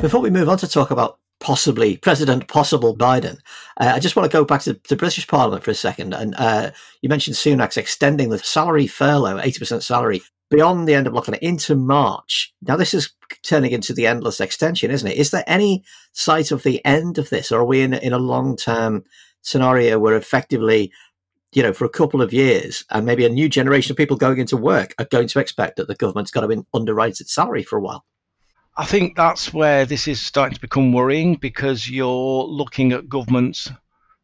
Before 0.00 0.20
we 0.20 0.30
move 0.30 0.50
on 0.50 0.58
to 0.58 0.68
talk 0.68 0.90
about 0.90 1.18
possibly 1.40 1.96
President 1.96 2.46
possible 2.48 2.94
Biden, 2.96 3.38
uh, 3.78 3.92
I 3.94 3.98
just 3.98 4.14
want 4.14 4.30
to 4.30 4.36
go 4.36 4.44
back 4.44 4.60
to 4.62 4.78
the 4.88 4.96
British 4.96 5.26
Parliament 5.26 5.64
for 5.64 5.70
a 5.70 5.74
second. 5.74 6.12
And 6.12 6.34
uh, 6.36 6.70
you 7.00 7.08
mentioned 7.08 7.36
Sunak's 7.36 7.78
extending 7.78 8.28
the 8.28 8.38
salary 8.38 8.86
furlough, 8.86 9.38
80% 9.38 9.82
salary, 9.82 10.22
beyond 10.54 10.86
the 10.86 10.94
end 10.94 11.08
of 11.08 11.12
lockdown 11.12 11.36
into 11.40 11.74
March. 11.74 12.54
Now, 12.62 12.76
this 12.76 12.94
is 12.94 13.10
turning 13.42 13.72
into 13.72 13.92
the 13.92 14.06
endless 14.06 14.40
extension, 14.40 14.92
isn't 14.92 15.10
it? 15.10 15.16
Is 15.16 15.32
there 15.32 15.42
any 15.48 15.82
sight 16.12 16.52
of 16.52 16.62
the 16.62 16.84
end 16.84 17.18
of 17.18 17.28
this, 17.28 17.50
or 17.50 17.60
are 17.60 17.64
we 17.64 17.80
in, 17.80 17.92
in 17.92 18.12
a 18.12 18.18
long 18.18 18.56
term 18.56 19.02
scenario 19.42 19.98
where 19.98 20.16
effectively, 20.16 20.92
you 21.52 21.62
know, 21.62 21.72
for 21.72 21.84
a 21.84 21.88
couple 21.90 22.22
of 22.22 22.32
years 22.32 22.84
and 22.90 23.04
maybe 23.04 23.26
a 23.26 23.28
new 23.28 23.48
generation 23.48 23.90
of 23.90 23.96
people 23.96 24.16
going 24.16 24.38
into 24.38 24.56
work 24.56 24.94
are 25.00 25.06
going 25.06 25.26
to 25.26 25.40
expect 25.40 25.76
that 25.76 25.88
the 25.88 25.96
government's 25.96 26.30
got 26.30 26.42
to 26.42 26.66
underwrite 26.72 27.20
its 27.20 27.34
salary 27.34 27.64
for 27.64 27.76
a 27.76 27.82
while? 27.82 28.04
I 28.76 28.84
think 28.84 29.16
that's 29.16 29.52
where 29.52 29.84
this 29.84 30.06
is 30.06 30.20
starting 30.20 30.54
to 30.54 30.60
become 30.60 30.92
worrying 30.92 31.34
because 31.34 31.90
you're 31.90 32.44
looking 32.44 32.92
at 32.92 33.08
governments 33.08 33.72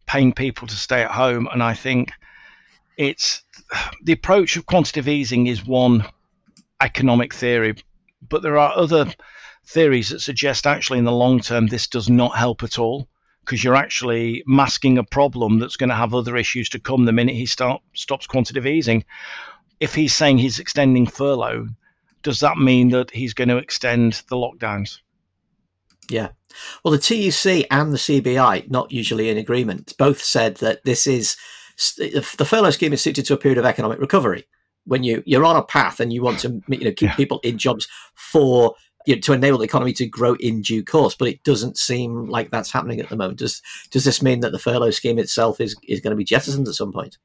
paying 0.07 0.33
people 0.33 0.69
to 0.69 0.77
stay 0.77 1.03
at 1.03 1.11
home, 1.11 1.49
and 1.53 1.61
I 1.61 1.75
think 1.75 2.13
it's 2.97 3.43
the 4.05 4.13
approach 4.13 4.57
of 4.57 4.67
quantitative 4.67 5.09
easing 5.09 5.49
is 5.49 5.67
one 5.67 6.05
economic 6.81 7.35
theory, 7.35 7.75
but 8.29 8.43
there 8.43 8.59
are 8.59 8.77
other 8.77 9.07
theories 9.67 10.09
that 10.09 10.21
suggest 10.21 10.67
actually 10.67 10.99
in 10.99 11.05
the 11.05 11.13
long 11.13 11.41
term 11.41 11.67
this 11.67 11.87
does 11.87 12.09
not 12.09 12.37
help 12.37 12.63
at 12.63 12.79
all 12.79 13.09
because 13.45 13.63
you're 13.65 13.77
actually 13.77 14.43
masking 14.47 14.99
a 14.99 15.05
problem 15.05 15.59
that's 15.59 15.77
going 15.77 15.89
to 15.89 15.97
have 15.97 16.15
other 16.15 16.37
issues 16.37 16.69
to 16.69 16.79
come 16.79 17.05
the 17.05 17.13
minute 17.13 17.35
he 17.35 17.47
start, 17.47 17.83
stops 17.95 18.27
quantitative 18.27 18.67
easing. 18.67 19.05
If 19.81 19.95
he's 19.95 20.15
saying 20.15 20.39
he's 20.39 20.59
extending 20.59 21.07
furlough, 21.07 21.69
does 22.23 22.41
that 22.41 22.59
mean 22.59 22.91
that 22.91 23.11
he's 23.11 23.35
going 23.35 23.49
to 23.49 23.57
extend 23.57 24.23
the 24.29 24.37
lockdowns? 24.37 24.99
Yeah. 26.11 26.29
Well, 26.85 26.93
the 26.93 26.99
TUC 26.99 27.67
and 27.71 27.93
the 27.93 27.97
CBI, 27.97 28.71
not 28.71 28.93
usually 28.93 29.31
in 29.31 29.39
agreement, 29.39 29.95
both 29.99 30.23
said 30.23 30.57
that 30.57 30.85
this 30.85 31.07
is 31.07 31.37
the 31.97 32.45
furlough 32.47 32.71
scheme 32.71 32.93
is 32.93 33.01
suited 33.01 33.25
to 33.25 33.35
a 33.35 33.39
period 33.39 33.57
of 33.57 33.65
economic 33.65 34.01
recovery 34.01 34.47
when 34.91 35.05
you 35.05 35.23
you're 35.25 35.45
on 35.45 35.55
a 35.55 35.63
path 35.63 36.01
and 36.01 36.13
you 36.13 36.21
want 36.21 36.41
to 36.41 36.61
you 36.67 36.85
know 36.85 36.93
keep 36.93 37.11
yeah. 37.11 37.15
people 37.15 37.39
in 37.45 37.57
jobs 37.57 37.87
for 38.17 38.75
you 39.07 39.15
know, 39.15 39.21
to 39.21 39.33
enable 39.33 39.59
the 39.59 39.65
economy 39.65 39.93
to 39.93 40.05
grow 40.05 40.35
in 40.41 40.63
due 40.63 40.85
course. 40.85 41.15
But 41.15 41.29
it 41.29 41.45
doesn't 41.45 41.79
seem 41.79 42.27
like 42.27 42.51
that's 42.51 42.73
happening 42.73 42.99
at 43.01 43.09
the 43.09 43.17
moment. 43.17 43.39
Does 43.39 43.63
does 43.93 44.05
this 44.05 44.21
mean 44.21 44.41
that 44.41 44.51
the 44.51 44.59
furlough 44.59 44.91
scheme 44.91 45.21
itself 45.21 45.61
is 45.61 45.77
is 45.85 46.01
going 46.01 46.11
to 46.11 46.17
be 46.17 46.25
jettisoned 46.25 46.67
at 46.67 46.75
some 46.75 46.93
point? 46.93 47.19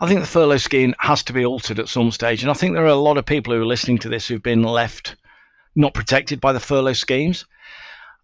I 0.00 0.06
think 0.06 0.20
the 0.20 0.26
furlough 0.26 0.58
scheme 0.58 0.94
has 0.98 1.22
to 1.24 1.32
be 1.32 1.46
altered 1.46 1.78
at 1.78 1.88
some 1.88 2.10
stage, 2.10 2.42
and 2.42 2.50
I 2.50 2.54
think 2.54 2.74
there 2.74 2.84
are 2.84 2.88
a 2.88 2.94
lot 2.94 3.16
of 3.16 3.24
people 3.24 3.54
who 3.54 3.62
are 3.62 3.66
listening 3.66 3.98
to 3.98 4.10
this 4.10 4.28
who've 4.28 4.42
been 4.42 4.64
left 4.64 5.16
not 5.74 5.94
protected 5.94 6.42
by 6.42 6.52
the 6.52 6.60
furlough 6.60 6.92
schemes. 6.92 7.46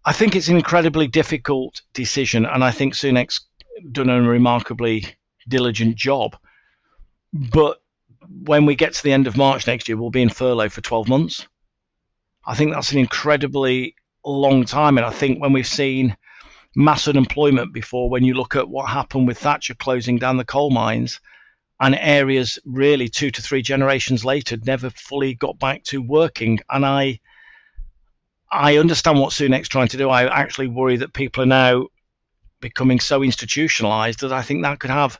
I 0.05 0.13
think 0.13 0.35
it's 0.35 0.47
an 0.47 0.57
incredibly 0.57 1.07
difficult 1.07 1.81
decision, 1.93 2.45
and 2.45 2.63
I 2.63 2.69
think 2.69 2.93
Sunak's 2.93 3.41
done 3.91 4.09
a 4.09 4.21
remarkably 4.21 5.05
diligent 5.47 5.95
job. 5.95 6.37
But 7.33 7.81
when 8.29 8.65
we 8.65 8.75
get 8.75 8.93
to 8.93 9.03
the 9.03 9.13
end 9.13 9.27
of 9.27 9.37
March 9.37 9.67
next 9.67 9.87
year, 9.87 9.97
we'll 9.97 10.09
be 10.09 10.21
in 10.21 10.29
furlough 10.29 10.69
for 10.69 10.81
12 10.81 11.07
months. 11.07 11.47
I 12.45 12.55
think 12.55 12.73
that's 12.73 12.91
an 12.91 12.99
incredibly 12.99 13.95
long 14.25 14.65
time. 14.65 14.97
And 14.97 15.05
I 15.05 15.11
think 15.11 15.39
when 15.39 15.53
we've 15.53 15.67
seen 15.67 16.15
mass 16.75 17.07
unemployment 17.07 17.73
before, 17.73 18.09
when 18.09 18.23
you 18.23 18.33
look 18.33 18.55
at 18.55 18.69
what 18.69 18.89
happened 18.89 19.27
with 19.27 19.37
Thatcher 19.37 19.75
closing 19.75 20.17
down 20.17 20.37
the 20.37 20.45
coal 20.45 20.71
mines, 20.71 21.19
and 21.81 21.95
areas 21.95 22.59
really 22.63 23.09
two 23.09 23.31
to 23.31 23.41
three 23.41 23.63
generations 23.63 24.23
later 24.23 24.55
never 24.63 24.91
fully 24.91 25.33
got 25.33 25.57
back 25.57 25.83
to 25.83 25.99
working. 25.99 26.59
And 26.69 26.85
I, 26.85 27.19
I 28.51 28.77
understand 28.77 29.19
what 29.19 29.31
Sunak's 29.31 29.67
trying 29.67 29.87
to 29.87 29.97
do. 29.97 30.07
I 30.07 30.25
actually 30.25 30.67
worry 30.67 30.97
that 30.97 31.13
people 31.13 31.41
are 31.41 31.47
now 31.47 31.87
becoming 32.59 32.99
so 32.99 33.23
institutionalized 33.23 34.19
that 34.19 34.31
I 34.31 34.43
think 34.43 34.61
that 34.61 34.79
could 34.79 34.91
have 34.91 35.19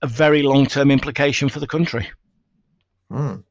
a 0.00 0.06
very 0.06 0.42
long 0.42 0.66
term 0.66 0.92
implication 0.92 1.48
for 1.48 1.58
the 1.58 1.66
country. 1.66 2.08
Mm. 3.10 3.44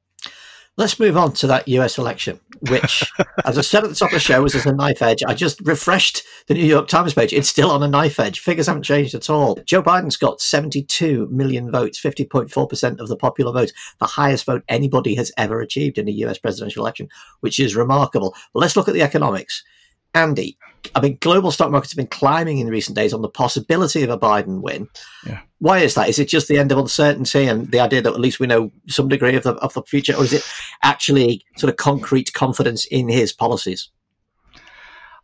Let's 0.79 0.97
move 0.97 1.17
on 1.17 1.33
to 1.33 1.47
that 1.47 1.67
US 1.67 1.97
election, 1.97 2.39
which, 2.69 3.03
as 3.45 3.57
I 3.57 3.61
said 3.61 3.83
at 3.83 3.89
the 3.89 3.95
top 3.97 4.11
of 4.11 4.13
the 4.13 4.19
show, 4.21 4.41
was 4.41 4.55
as 4.55 4.65
a 4.65 4.73
knife 4.73 5.01
edge. 5.01 5.21
I 5.27 5.33
just 5.33 5.59
refreshed 5.59 6.23
the 6.47 6.53
New 6.53 6.65
York 6.65 6.87
Times 6.87 7.13
page. 7.13 7.33
It's 7.33 7.49
still 7.49 7.69
on 7.69 7.83
a 7.83 7.87
knife 7.89 8.17
edge. 8.17 8.39
Figures 8.39 8.67
haven't 8.67 8.83
changed 8.83 9.13
at 9.13 9.29
all. 9.29 9.59
Joe 9.65 9.83
Biden's 9.83 10.15
got 10.15 10.39
72 10.39 11.27
million 11.29 11.69
votes, 11.69 11.99
50.4% 11.99 12.99
of 13.01 13.09
the 13.09 13.17
popular 13.17 13.51
vote, 13.51 13.73
the 13.99 14.05
highest 14.05 14.45
vote 14.45 14.63
anybody 14.69 15.15
has 15.15 15.33
ever 15.35 15.59
achieved 15.59 15.97
in 15.97 16.07
a 16.07 16.11
US 16.11 16.37
presidential 16.37 16.81
election, 16.81 17.09
which 17.41 17.59
is 17.59 17.75
remarkable. 17.75 18.33
But 18.53 18.61
let's 18.61 18.77
look 18.77 18.87
at 18.87 18.93
the 18.93 19.03
economics. 19.03 19.65
Andy, 20.13 20.57
I 20.95 21.01
mean, 21.01 21.17
global 21.21 21.51
stock 21.51 21.71
markets 21.71 21.91
have 21.93 21.97
been 21.97 22.07
climbing 22.07 22.59
in 22.59 22.67
recent 22.67 22.95
days 22.95 23.13
on 23.13 23.21
the 23.21 23.29
possibility 23.29 24.03
of 24.03 24.09
a 24.09 24.17
Biden 24.17 24.61
win. 24.61 24.87
Yeah. 25.25 25.41
Why 25.59 25.79
is 25.79 25.93
that? 25.95 26.09
Is 26.09 26.19
it 26.19 26.29
just 26.29 26.47
the 26.47 26.57
end 26.57 26.71
of 26.71 26.77
uncertainty 26.77 27.45
and 27.45 27.69
the 27.71 27.79
idea 27.79 28.01
that 28.01 28.13
at 28.13 28.19
least 28.19 28.39
we 28.39 28.47
know 28.47 28.71
some 28.87 29.07
degree 29.07 29.35
of 29.35 29.43
the, 29.43 29.53
of 29.55 29.73
the 29.73 29.83
future, 29.83 30.15
or 30.15 30.23
is 30.23 30.33
it 30.33 30.49
actually 30.83 31.43
sort 31.57 31.69
of 31.69 31.77
concrete 31.77 32.33
confidence 32.33 32.85
in 32.85 33.09
his 33.09 33.33
policies? 33.33 33.89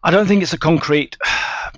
I 0.03 0.11
don't 0.11 0.27
think 0.27 0.43
it's 0.43 0.53
a 0.53 0.57
concrete 0.57 1.17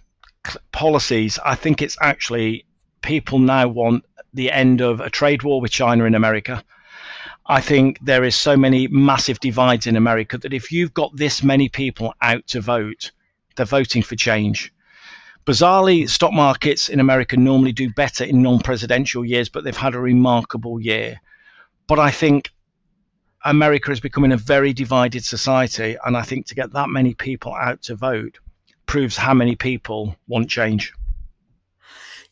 policies. 0.72 1.40
I 1.46 1.56
think 1.56 1.82
it's 1.82 1.98
actually 2.02 2.66
people 3.02 3.40
now 3.40 3.68
want 3.68 4.04
the 4.34 4.52
end 4.52 4.82
of 4.82 5.00
a 5.00 5.10
trade 5.10 5.44
war 5.44 5.62
with 5.62 5.72
China 5.72 6.06
and 6.06 6.16
America. 6.16 6.64
I 7.50 7.62
think 7.62 8.00
there 8.02 8.26
is 8.26 8.36
so 8.36 8.58
many 8.58 8.88
massive 8.88 9.40
divides 9.40 9.88
in 9.88 9.96
America 9.96 10.38
that 10.38 10.54
if 10.54 10.70
you've 10.70 10.94
got 10.94 11.16
this 11.16 11.42
many 11.42 11.70
people 11.70 12.14
out 12.22 12.46
to 12.48 12.60
vote, 12.60 13.12
they're 13.56 13.66
voting 13.66 14.04
for 14.04 14.18
change. 14.18 14.74
Bizarrely, 15.46 16.10
stock 16.10 16.34
markets 16.34 16.90
in 16.90 17.00
America 17.00 17.38
normally 17.38 17.72
do 17.72 17.90
better 17.94 18.26
in 18.26 18.42
non-presidential 18.42 19.24
years, 19.24 19.48
but 19.48 19.64
they've 19.64 19.78
had 19.78 19.96
a 19.96 20.00
remarkable 20.00 20.78
year. 20.78 21.22
But 21.88 22.00
I 22.00 22.12
think 22.12 22.52
America 23.46 23.92
is 23.92 24.02
becoming 24.02 24.34
a 24.34 24.38
very 24.38 24.74
divided 24.74 25.24
society, 25.24 25.96
and 26.06 26.18
I 26.18 26.24
think 26.24 26.48
to 26.48 26.56
get 26.56 26.74
that 26.74 26.90
many 26.90 27.14
people 27.14 27.56
out 27.56 27.82
to 27.84 27.96
vote 27.96 28.40
proves 28.88 29.16
how 29.16 29.34
many 29.34 29.56
people 29.56 30.18
want 30.28 30.50
change. 30.50 30.94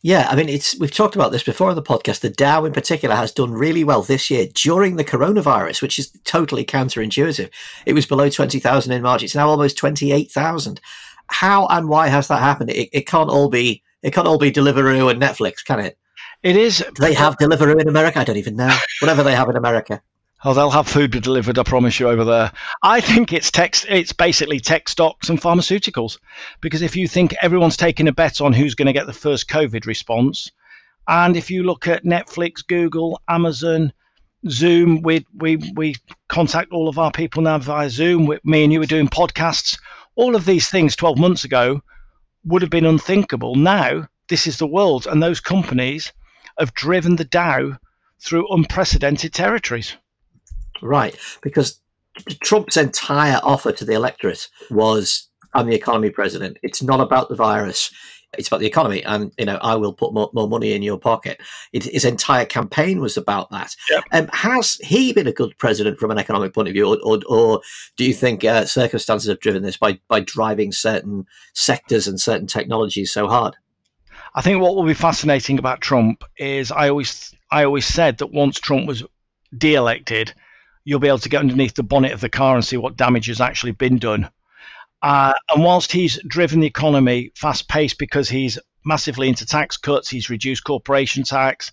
Yeah, 0.02 0.28
I 0.30 0.36
mean, 0.36 0.48
it's 0.48 0.78
we've 0.78 0.90
talked 0.90 1.16
about 1.16 1.32
this 1.32 1.42
before 1.42 1.70
on 1.70 1.74
the 1.74 1.82
podcast. 1.82 2.20
The 2.20 2.30
Dow, 2.30 2.64
in 2.64 2.72
particular, 2.72 3.14
has 3.14 3.32
done 3.32 3.52
really 3.52 3.82
well 3.82 4.02
this 4.02 4.30
year 4.30 4.46
during 4.54 4.96
the 4.96 5.04
coronavirus, 5.04 5.82
which 5.82 5.98
is 5.98 6.10
totally 6.24 6.64
counterintuitive. 6.64 7.50
It 7.86 7.92
was 7.94 8.06
below 8.06 8.28
twenty 8.28 8.60
thousand 8.60 8.92
in 8.92 9.02
March; 9.02 9.22
it's 9.22 9.34
now 9.34 9.48
almost 9.48 9.76
twenty 9.76 10.12
eight 10.12 10.30
thousand. 10.30 10.80
How 11.28 11.66
and 11.68 11.88
why 11.88 12.08
has 12.08 12.28
that 12.28 12.40
happened? 12.40 12.70
It, 12.70 12.88
it 12.92 13.06
can't 13.06 13.30
all 13.30 13.48
be 13.48 13.82
it 14.02 14.12
can't 14.12 14.28
all 14.28 14.38
be 14.38 14.52
Deliveroo 14.52 15.10
and 15.10 15.20
Netflix, 15.20 15.64
can 15.64 15.80
it? 15.80 15.98
It 16.42 16.56
is. 16.56 16.78
Do 16.78 17.00
they 17.00 17.14
have 17.14 17.36
Deliveroo 17.38 17.80
in 17.80 17.88
America? 17.88 18.20
I 18.20 18.24
don't 18.24 18.36
even 18.36 18.56
know. 18.56 18.76
Whatever 19.00 19.22
they 19.22 19.34
have 19.34 19.48
in 19.48 19.56
America. 19.56 20.02
Oh, 20.44 20.52
they'll 20.52 20.70
have 20.70 20.86
food 20.86 21.10
delivered, 21.12 21.58
I 21.58 21.62
promise 21.62 21.98
you, 21.98 22.08
over 22.08 22.24
there. 22.24 22.52
I 22.82 23.00
think 23.00 23.32
it's 23.32 23.50
tech, 23.50 23.74
it's 23.88 24.12
basically 24.12 24.60
tech 24.60 24.88
stocks 24.88 25.30
and 25.30 25.40
pharmaceuticals. 25.40 26.18
Because 26.60 26.82
if 26.82 26.94
you 26.94 27.08
think 27.08 27.34
everyone's 27.40 27.76
taking 27.76 28.06
a 28.06 28.12
bet 28.12 28.40
on 28.40 28.52
who's 28.52 28.74
going 28.74 28.86
to 28.86 28.92
get 28.92 29.06
the 29.06 29.12
first 29.14 29.48
COVID 29.48 29.86
response, 29.86 30.50
and 31.08 31.36
if 31.36 31.50
you 31.50 31.62
look 31.62 31.88
at 31.88 32.04
Netflix, 32.04 32.66
Google, 32.66 33.20
Amazon, 33.28 33.92
Zoom, 34.48 35.00
we, 35.02 35.24
we, 35.34 35.56
we 35.74 35.94
contact 36.28 36.70
all 36.70 36.88
of 36.88 36.98
our 36.98 37.10
people 37.10 37.42
now 37.42 37.58
via 37.58 37.88
Zoom. 37.88 38.26
We, 38.26 38.38
me 38.44 38.64
and 38.64 38.72
you 38.72 38.82
are 38.82 38.86
doing 38.86 39.08
podcasts. 39.08 39.78
All 40.16 40.36
of 40.36 40.44
these 40.44 40.68
things 40.68 40.96
12 40.96 41.18
months 41.18 41.44
ago 41.44 41.80
would 42.44 42.62
have 42.62 42.70
been 42.70 42.86
unthinkable. 42.86 43.54
Now, 43.54 44.08
this 44.28 44.46
is 44.46 44.58
the 44.58 44.66
world, 44.66 45.06
and 45.06 45.22
those 45.22 45.40
companies 45.40 46.12
have 46.58 46.74
driven 46.74 47.16
the 47.16 47.24
Dow 47.24 47.78
through 48.20 48.52
unprecedented 48.52 49.32
territories. 49.32 49.96
Right, 50.82 51.16
because 51.42 51.80
Trump's 52.42 52.76
entire 52.76 53.40
offer 53.42 53.72
to 53.72 53.84
the 53.84 53.94
electorate 53.94 54.48
was 54.70 55.28
I'm 55.54 55.66
the 55.66 55.74
economy 55.74 56.10
president. 56.10 56.58
It's 56.62 56.82
not 56.82 57.00
about 57.00 57.28
the 57.28 57.34
virus. 57.34 57.90
It's 58.36 58.48
about 58.48 58.60
the 58.60 58.66
economy, 58.66 59.02
and 59.04 59.32
you 59.38 59.46
know 59.46 59.58
I 59.62 59.76
will 59.76 59.92
put 59.92 60.12
more, 60.12 60.30
more 60.34 60.48
money 60.48 60.72
in 60.72 60.82
your 60.82 60.98
pocket. 60.98 61.40
It, 61.72 61.84
his 61.84 62.04
entire 62.04 62.44
campaign 62.44 63.00
was 63.00 63.16
about 63.16 63.50
that. 63.50 63.74
Yep. 63.90 64.04
Um, 64.12 64.28
has 64.32 64.74
he 64.82 65.12
been 65.12 65.26
a 65.26 65.32
good 65.32 65.56
president 65.58 65.98
from 65.98 66.10
an 66.10 66.18
economic 66.18 66.52
point 66.52 66.68
of 66.68 66.74
view, 66.74 66.86
or, 66.86 66.98
or, 67.02 67.20
or 67.28 67.60
do 67.96 68.04
you 68.04 68.12
think 68.12 68.44
uh, 68.44 68.66
circumstances 68.66 69.28
have 69.28 69.40
driven 69.40 69.62
this 69.62 69.76
by 69.76 69.98
by 70.08 70.20
driving 70.20 70.72
certain 70.72 71.24
sectors 71.54 72.06
and 72.06 72.20
certain 72.20 72.46
technologies 72.46 73.12
so 73.12 73.28
hard? 73.28 73.56
I 74.34 74.42
think 74.42 74.60
what 74.60 74.74
will 74.74 74.84
be 74.84 74.92
fascinating 74.94 75.58
about 75.58 75.80
Trump 75.80 76.22
is 76.36 76.70
I 76.70 76.90
always 76.90 77.34
I 77.50 77.64
always 77.64 77.86
said 77.86 78.18
that 78.18 78.32
once 78.32 78.60
Trump 78.60 78.86
was 78.86 79.02
de-elected, 79.56 80.34
you'll 80.86 81.00
be 81.00 81.08
able 81.08 81.18
to 81.18 81.28
get 81.28 81.40
underneath 81.40 81.74
the 81.74 81.82
bonnet 81.82 82.12
of 82.12 82.20
the 82.20 82.28
car 82.28 82.54
and 82.54 82.64
see 82.64 82.76
what 82.76 82.96
damage 82.96 83.26
has 83.26 83.40
actually 83.40 83.72
been 83.72 83.98
done. 83.98 84.30
Uh, 85.02 85.34
and 85.50 85.62
whilst 85.62 85.90
he's 85.90 86.18
driven 86.28 86.60
the 86.60 86.66
economy 86.66 87.32
fast 87.34 87.68
paced 87.68 87.98
because 87.98 88.28
he's 88.28 88.56
massively 88.84 89.28
into 89.28 89.44
tax 89.44 89.76
cuts, 89.76 90.08
he's 90.08 90.30
reduced 90.30 90.62
corporation 90.62 91.24
tax, 91.24 91.72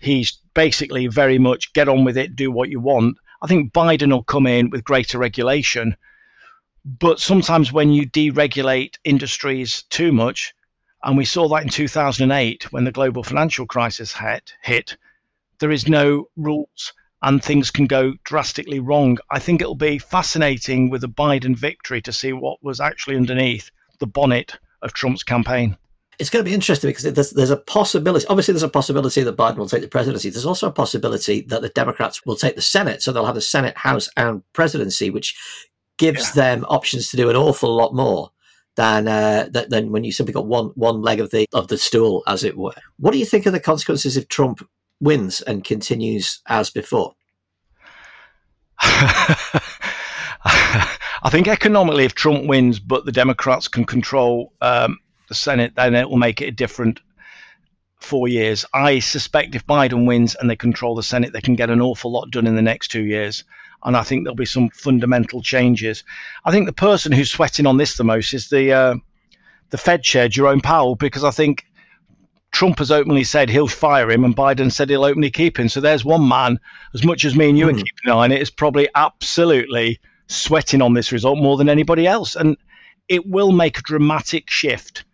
he's 0.00 0.38
basically 0.54 1.06
very 1.06 1.38
much 1.38 1.74
get 1.74 1.86
on 1.86 2.02
with 2.02 2.16
it, 2.16 2.34
do 2.34 2.50
what 2.50 2.70
you 2.70 2.80
want. 2.80 3.18
I 3.42 3.46
think 3.46 3.74
Biden 3.74 4.10
will 4.10 4.24
come 4.24 4.46
in 4.46 4.70
with 4.70 4.84
greater 4.84 5.18
regulation. 5.18 5.94
But 6.82 7.20
sometimes 7.20 7.70
when 7.70 7.90
you 7.90 8.08
deregulate 8.08 8.94
industries 9.04 9.82
too 9.90 10.12
much, 10.12 10.54
and 11.04 11.18
we 11.18 11.26
saw 11.26 11.46
that 11.48 11.62
in 11.62 11.68
2008 11.68 12.72
when 12.72 12.84
the 12.84 12.90
global 12.90 13.22
financial 13.22 13.66
crisis 13.66 14.14
hit, 14.14 14.54
hit 14.62 14.96
there 15.58 15.70
is 15.70 15.86
no 15.86 16.28
rules 16.36 16.94
and 17.26 17.42
things 17.42 17.72
can 17.72 17.86
go 17.86 18.14
drastically 18.22 18.78
wrong. 18.78 19.18
I 19.30 19.40
think 19.40 19.60
it'll 19.60 19.74
be 19.74 19.98
fascinating 19.98 20.90
with 20.90 21.00
the 21.00 21.08
Biden 21.08 21.56
victory 21.56 22.00
to 22.02 22.12
see 22.12 22.32
what 22.32 22.62
was 22.62 22.78
actually 22.78 23.16
underneath 23.16 23.68
the 23.98 24.06
bonnet 24.06 24.56
of 24.80 24.92
Trump's 24.92 25.24
campaign. 25.24 25.76
It's 26.20 26.30
going 26.30 26.44
to 26.44 26.48
be 26.48 26.54
interesting 26.54 26.88
because 26.88 27.02
there's, 27.02 27.32
there's 27.32 27.50
a 27.50 27.56
possibility. 27.56 28.24
Obviously, 28.28 28.52
there's 28.52 28.62
a 28.62 28.68
possibility 28.68 29.24
that 29.24 29.36
Biden 29.36 29.56
will 29.56 29.68
take 29.68 29.82
the 29.82 29.88
presidency. 29.88 30.30
There's 30.30 30.46
also 30.46 30.68
a 30.68 30.72
possibility 30.72 31.40
that 31.48 31.62
the 31.62 31.68
Democrats 31.70 32.24
will 32.24 32.36
take 32.36 32.54
the 32.54 32.62
Senate. 32.62 33.02
So 33.02 33.10
they'll 33.10 33.26
have 33.26 33.34
the 33.34 33.40
Senate, 33.40 33.76
House, 33.76 34.08
and 34.16 34.42
presidency, 34.52 35.10
which 35.10 35.36
gives 35.98 36.28
yeah. 36.28 36.42
them 36.42 36.64
options 36.68 37.10
to 37.10 37.16
do 37.16 37.28
an 37.28 37.34
awful 37.34 37.74
lot 37.74 37.92
more 37.92 38.30
than 38.76 39.08
uh, 39.08 39.48
than 39.50 39.90
when 39.90 40.04
you 40.04 40.12
simply 40.12 40.32
got 40.32 40.46
one 40.46 40.66
one 40.74 41.02
leg 41.02 41.18
of 41.18 41.32
the 41.32 41.46
of 41.52 41.68
the 41.68 41.76
stool, 41.76 42.22
as 42.28 42.44
it 42.44 42.56
were. 42.56 42.74
What 42.98 43.12
do 43.12 43.18
you 43.18 43.26
think 43.26 43.46
of 43.46 43.52
the 43.52 43.60
consequences 43.60 44.16
if 44.16 44.28
Trump 44.28 44.66
wins 45.00 45.40
and 45.42 45.64
continues 45.64 46.40
as 46.46 46.70
before? 46.70 47.14
I 51.26 51.30
think 51.30 51.48
economically, 51.48 52.04
if 52.04 52.14
Trump 52.14 52.46
wins, 52.46 52.78
but 52.78 53.04
the 53.04 53.12
Democrats 53.12 53.68
can 53.68 53.84
control 53.84 54.52
um, 54.60 54.98
the 55.28 55.34
Senate, 55.34 55.72
then 55.76 55.94
it 55.94 56.08
will 56.08 56.18
make 56.18 56.40
it 56.40 56.48
a 56.48 56.52
different 56.52 57.00
four 58.00 58.28
years. 58.28 58.64
I 58.72 59.00
suspect 59.00 59.54
if 59.54 59.66
Biden 59.66 60.06
wins 60.06 60.34
and 60.34 60.48
they 60.48 60.56
control 60.56 60.94
the 60.94 61.02
Senate, 61.02 61.32
they 61.32 61.40
can 61.40 61.56
get 61.56 61.70
an 61.70 61.80
awful 61.80 62.12
lot 62.12 62.30
done 62.30 62.46
in 62.46 62.54
the 62.54 62.62
next 62.62 62.88
two 62.88 63.04
years. 63.04 63.44
And 63.84 63.96
I 63.96 64.02
think 64.02 64.24
there'll 64.24 64.36
be 64.36 64.46
some 64.46 64.70
fundamental 64.70 65.42
changes. 65.42 66.04
I 66.44 66.50
think 66.50 66.66
the 66.66 66.72
person 66.72 67.12
who's 67.12 67.30
sweating 67.30 67.66
on 67.66 67.76
this 67.76 67.96
the 67.96 68.04
most 68.04 68.32
is 68.32 68.48
the 68.48 68.72
uh, 68.72 68.94
the 69.70 69.78
Fed 69.78 70.02
chair, 70.02 70.28
Jerome 70.28 70.60
Powell, 70.60 70.94
because 70.94 71.24
I 71.24 71.30
think 71.30 71.65
Trump 72.52 72.78
has 72.78 72.90
openly 72.90 73.24
said 73.24 73.50
he'll 73.50 73.68
fire 73.68 74.10
him, 74.10 74.24
and 74.24 74.34
Biden 74.34 74.72
said 74.72 74.88
he'll 74.88 75.04
openly 75.04 75.30
keep 75.30 75.58
him. 75.58 75.68
So 75.68 75.80
there's 75.80 76.04
one 76.04 76.26
man, 76.26 76.58
as 76.94 77.04
much 77.04 77.24
as 77.24 77.36
me 77.36 77.48
and 77.48 77.58
you 77.58 77.66
mm. 77.66 77.68
are 77.68 77.72
hmm. 77.72 77.78
keeping 77.78 78.04
an 78.04 78.12
eye 78.12 78.24
on 78.24 78.32
it, 78.32 78.40
is 78.40 78.50
probably 78.50 78.88
absolutely 78.94 80.00
sweating 80.28 80.82
on 80.82 80.94
this 80.94 81.12
result 81.12 81.38
more 81.38 81.56
than 81.56 81.68
anybody 81.68 82.06
else. 82.06 82.34
And 82.34 82.56
it 83.08 83.26
will 83.26 83.52
make 83.52 83.78
a 83.78 83.82
dramatic 83.82 84.50
shift. 84.50 85.04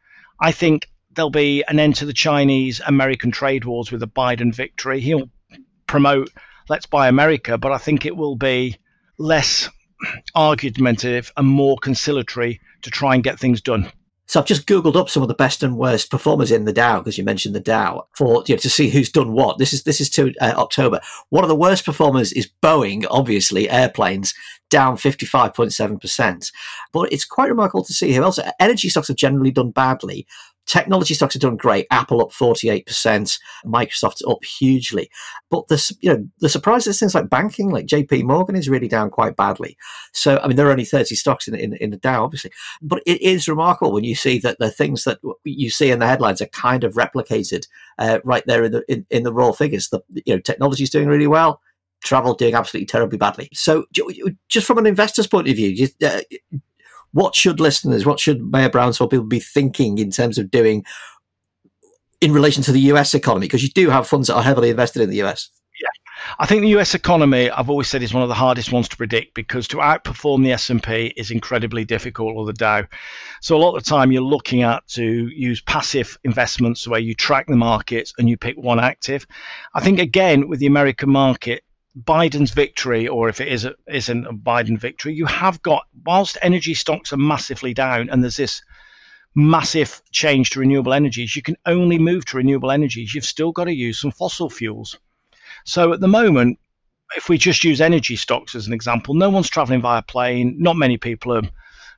I 0.41 0.53
think 0.53 0.89
there'll 1.15 1.31
be 1.31 1.63
an 1.69 1.79
end 1.79 1.97
to 1.97 2.07
the 2.07 2.13
Chinese 2.13 2.81
American 2.87 3.31
trade 3.31 3.65
wars 3.65 3.91
with 3.91 4.03
a 4.03 4.07
Biden 4.07 4.55
victory. 4.55 5.01
He'll 5.01 5.29
promote 5.87 6.31
let's 6.69 6.87
buy 6.87 7.09
America, 7.09 7.59
but 7.59 7.73
I 7.73 7.79
think 7.79 8.07
it 8.07 8.17
will 8.17 8.37
be 8.37 8.77
less 9.19 9.69
argumentative 10.35 11.33
and 11.37 11.47
more 11.47 11.77
conciliatory 11.77 12.61
to 12.83 12.91
try 12.91 13.15
and 13.15 13.23
get 13.23 13.39
things 13.39 13.61
done. 13.61 13.91
So 14.33 14.41
I've 14.41 14.47
just 14.47 14.67
googled 14.67 14.97
up 14.97 15.11
some 15.11 15.23
of 15.23 15.29
the 15.29 15.35
best 15.35 15.63
and 15.63 15.77
worst 15.77 16.11
performers 16.11 16.51
in 16.51 16.65
the 16.65 16.73
Dow 16.73 17.01
because 17.01 17.19
you 17.19 17.23
mentioned 17.23 17.55
the 17.55 17.61
Dow 17.61 18.07
for 18.17 18.43
you 18.47 18.55
know, 18.55 18.61
to 18.61 18.71
see 18.71 18.89
who's 18.89 19.13
done 19.13 19.33
what. 19.33 19.59
This 19.59 19.75
is 19.75 19.83
this 19.83 20.01
is 20.01 20.09
to 20.09 20.33
uh, 20.41 20.55
October. 20.57 21.03
One 21.29 21.45
of 21.45 21.49
the 21.49 21.55
worst 21.55 21.85
performers 21.85 22.33
is 22.33 22.49
Boeing, 22.63 23.05
obviously 23.11 23.69
airplanes 23.69 24.33
down 24.71 24.97
55.7%. 24.97 26.51
But 26.95 27.13
it's 27.13 27.27
quite 27.27 27.51
remarkable 27.51 27.85
to 27.85 27.93
see 27.93 28.15
who 28.15 28.23
else. 28.23 28.39
Energy 28.59 28.89
stocks 28.89 29.09
have 29.09 29.19
generally 29.19 29.51
done 29.51 29.71
badly. 29.71 30.27
Technology 30.67 31.15
stocks 31.15 31.35
have 31.35 31.43
done 31.43 31.57
great. 31.57 31.87
Apple 31.91 32.23
up 32.23 32.31
48%, 32.31 33.39
Microsoft's 33.67 34.23
up 34.27 34.45
hugely. 34.45 35.11
But 35.51 35.69
the, 35.69 35.97
you 36.01 36.13
know, 36.13 36.27
the 36.41 36.49
surprise 36.49 36.87
is 36.87 36.99
things 36.99 37.15
like 37.15 37.29
banking, 37.29 37.71
like 37.71 37.87
JP 37.87 38.25
Morgan 38.25 38.57
is 38.57 38.69
really 38.69 38.89
down 38.89 39.11
quite 39.11 39.37
badly. 39.37 39.77
So, 40.13 40.39
I 40.39 40.47
mean, 40.47 40.57
there 40.57 40.69
are 40.69 40.73
only 40.73 40.85
30 40.85 41.15
stocks 41.15 41.49
in, 41.49 41.55
in, 41.55 41.75
in 41.75 41.91
the 41.91 41.97
Dow, 41.97 42.25
obviously. 42.25 42.53
But 42.81 43.03
it 43.07 43.21
is 43.21 43.49
remarkable 43.49 43.93
when 43.93 44.05
you 44.05 44.15
see 44.15 44.39
that 44.39 44.59
the 44.61 44.71
things 44.71 45.05
that 45.05 45.19
you 45.45 45.69
see 45.69 45.91
in 45.91 45.99
the 45.99 46.07
headlines 46.07 46.41
are 46.41 46.47
kind 46.47 46.85
of 46.85 46.95
replicated 46.95 47.67
uh, 47.99 48.21
right 48.25 48.45
there 48.47 48.65
in 48.65 48.73
the, 48.73 48.85
in, 48.89 49.05
in 49.11 49.23
the 49.25 49.33
raw 49.33 49.53
figures. 49.53 49.89
The, 49.89 50.01
you 50.25 50.35
know, 50.35 50.41
technology 50.41 50.85
is 50.85 50.91
doing 50.91 51.09
really 51.09 51.27
well 51.27 51.61
travel 52.03 52.35
doing 52.35 52.55
absolutely 52.55 52.87
terribly 52.87 53.17
badly. 53.17 53.49
So, 53.53 53.85
just 54.49 54.67
from 54.67 54.79
an 54.79 54.87
investor's 54.87 55.27
point 55.27 55.49
of 55.49 55.57
view, 55.57 55.89
uh, 56.05 56.21
what 57.13 57.35
should 57.35 57.61
listeners, 57.61 58.05
what 58.07 58.21
should 58.21 58.51
Maher 58.51 58.71
Brownsword 58.71 59.11
people 59.11 59.27
be 59.27 59.41
thinking 59.41 59.99
in 59.99 60.11
terms 60.11 60.39
of 60.39 60.51
doing 60.51 60.85
in 62.21 62.33
relation 62.33 62.63
to 62.65 62.73
the 62.73 62.81
US 62.81 63.15
economy? 63.15 63.47
Because 63.47 63.63
you 63.63 63.71
do 63.71 63.91
have 63.91 64.09
funds 64.09 64.29
that 64.29 64.37
are 64.37 64.43
heavily 64.43 64.71
invested 64.71 65.03
in 65.03 65.11
the 65.11 65.23
US. 65.23 65.51
Yeah, 65.81 65.89
I 66.39 66.47
think 66.47 66.63
the 66.63 66.79
US 66.79 66.95
economy, 66.95 67.51
I've 67.51 67.71
always 67.71 67.89
said, 67.89 68.03
is 68.03 68.15
one 68.15 68.23
of 68.23 68.29
the 68.29 68.35
hardest 68.35 68.73
ones 68.73 68.89
to 68.89 68.97
predict 68.97 69.35
because 69.35 69.69
to 69.69 69.79
outperform 69.79 70.43
the 70.43 70.53
S&P 70.53 71.13
is 71.17 71.31
incredibly 71.31 71.85
difficult 71.85 72.35
or 72.37 72.47
the 72.47 72.53
Dow. 72.53 72.85
So 73.41 73.57
a 73.57 73.59
lot 73.59 73.77
of 73.77 73.85
the 73.85 73.91
time 73.91 74.13
you're 74.13 74.23
looking 74.23 74.63
at 74.63 74.87
to 74.89 75.29
use 75.29 75.61
passive 75.63 76.19
investments 76.25 76.87
where 76.87 77.01
you 77.01 77.15
track 77.15 77.47
the 77.47 77.57
markets 77.57 78.15
and 78.19 78.29
you 78.29 78.37
pick 78.37 78.57
one 78.57 78.81
active. 78.81 79.27
I 79.75 79.81
think 79.81 79.99
again 79.99 80.49
with 80.49 80.61
the 80.61 80.67
American 80.67 81.11
market, 81.11 81.65
Biden's 81.99 82.53
victory, 82.53 83.07
or 83.07 83.29
if 83.29 83.41
it 83.41 83.49
is 83.49 83.65
a, 83.65 83.75
isn't 83.87 84.27
a 84.27 84.33
Biden 84.33 84.79
victory, 84.79 85.15
you 85.15 85.27
have 85.27 85.61
got 85.63 85.87
whilst 86.05 86.39
energy 86.41 86.75
stocks 86.75 87.13
are 87.13 87.19
massively 87.19 87.75
down, 87.75 88.09
and 88.09 88.23
there's 88.23 88.37
this 88.37 88.63
massive 89.35 90.03
change 90.11 90.51
to 90.51 90.61
renewable 90.61 90.93
energies, 90.93 91.35
you 91.37 91.43
can 91.43 91.57
only 91.67 91.99
move 91.99 92.25
to 92.27 92.37
renewable 92.37 92.71
energies. 92.71 93.15
You've 93.15 93.25
still 93.25 93.53
got 93.53 93.65
to 93.65 93.75
use 93.75 94.01
some 94.01 94.11
fossil 94.11 94.51
fuels. 94.51 94.99
So 95.65 95.93
at 95.93 96.01
the 96.01 96.09
moment, 96.09 96.59
if 97.17 97.29
we 97.29 97.39
just 97.39 97.65
use 97.65 97.81
energy 97.81 98.17
stocks 98.17 98.55
as 98.55 98.67
an 98.67 98.73
example, 98.73 99.15
no 99.15 99.31
one's 99.31 99.51
traveling 99.51 99.81
via 99.81 100.03
plane. 100.03 100.57
Not 100.59 100.77
many 100.77 100.97
people 100.97 101.37
are 101.37 101.43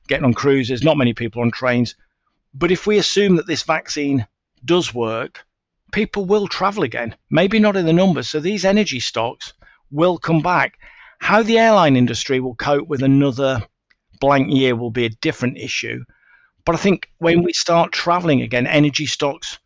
getting 0.07 0.25
on 0.25 0.33
cruises. 0.33 0.83
Not 0.83 0.97
many 0.97 1.13
people 1.13 1.41
on 1.41 1.51
trains. 1.51 1.95
But 2.53 2.71
if 2.71 2.85
we 2.87 2.97
assume 2.97 3.35
that 3.37 3.47
this 3.47 3.63
vaccine 3.63 4.27
does 4.63 4.93
work, 4.93 5.45
people 5.91 6.25
will 6.25 6.47
travel 6.47 6.83
again. 6.83 7.15
Maybe 7.29 7.59
not 7.59 7.77
in 7.77 7.85
the 7.85 7.93
numbers. 7.93 8.29
So 8.29 8.39
these 8.39 8.65
energy 8.65 8.99
stocks 8.99 9.53
will 9.95 10.17
come 10.17 10.41
back. 10.41 10.77
How 11.19 11.41
the 11.41 11.57
airline 11.57 11.95
industry 11.95 12.39
will 12.39 12.55
cope 12.55 12.87
with 12.87 13.01
another 13.01 13.63
blank 14.19 14.53
year 14.53 14.75
will 14.75 14.91
be 14.91 15.05
a 15.05 15.09
different 15.21 15.57
issue. 15.57 16.03
But 16.65 16.75
I 16.75 16.77
think 16.79 17.09
when 17.19 17.43
we 17.43 17.53
start 17.53 17.91
traveling 17.91 18.41
again, 18.41 18.67
energy 18.67 19.05
stocks 19.05 19.59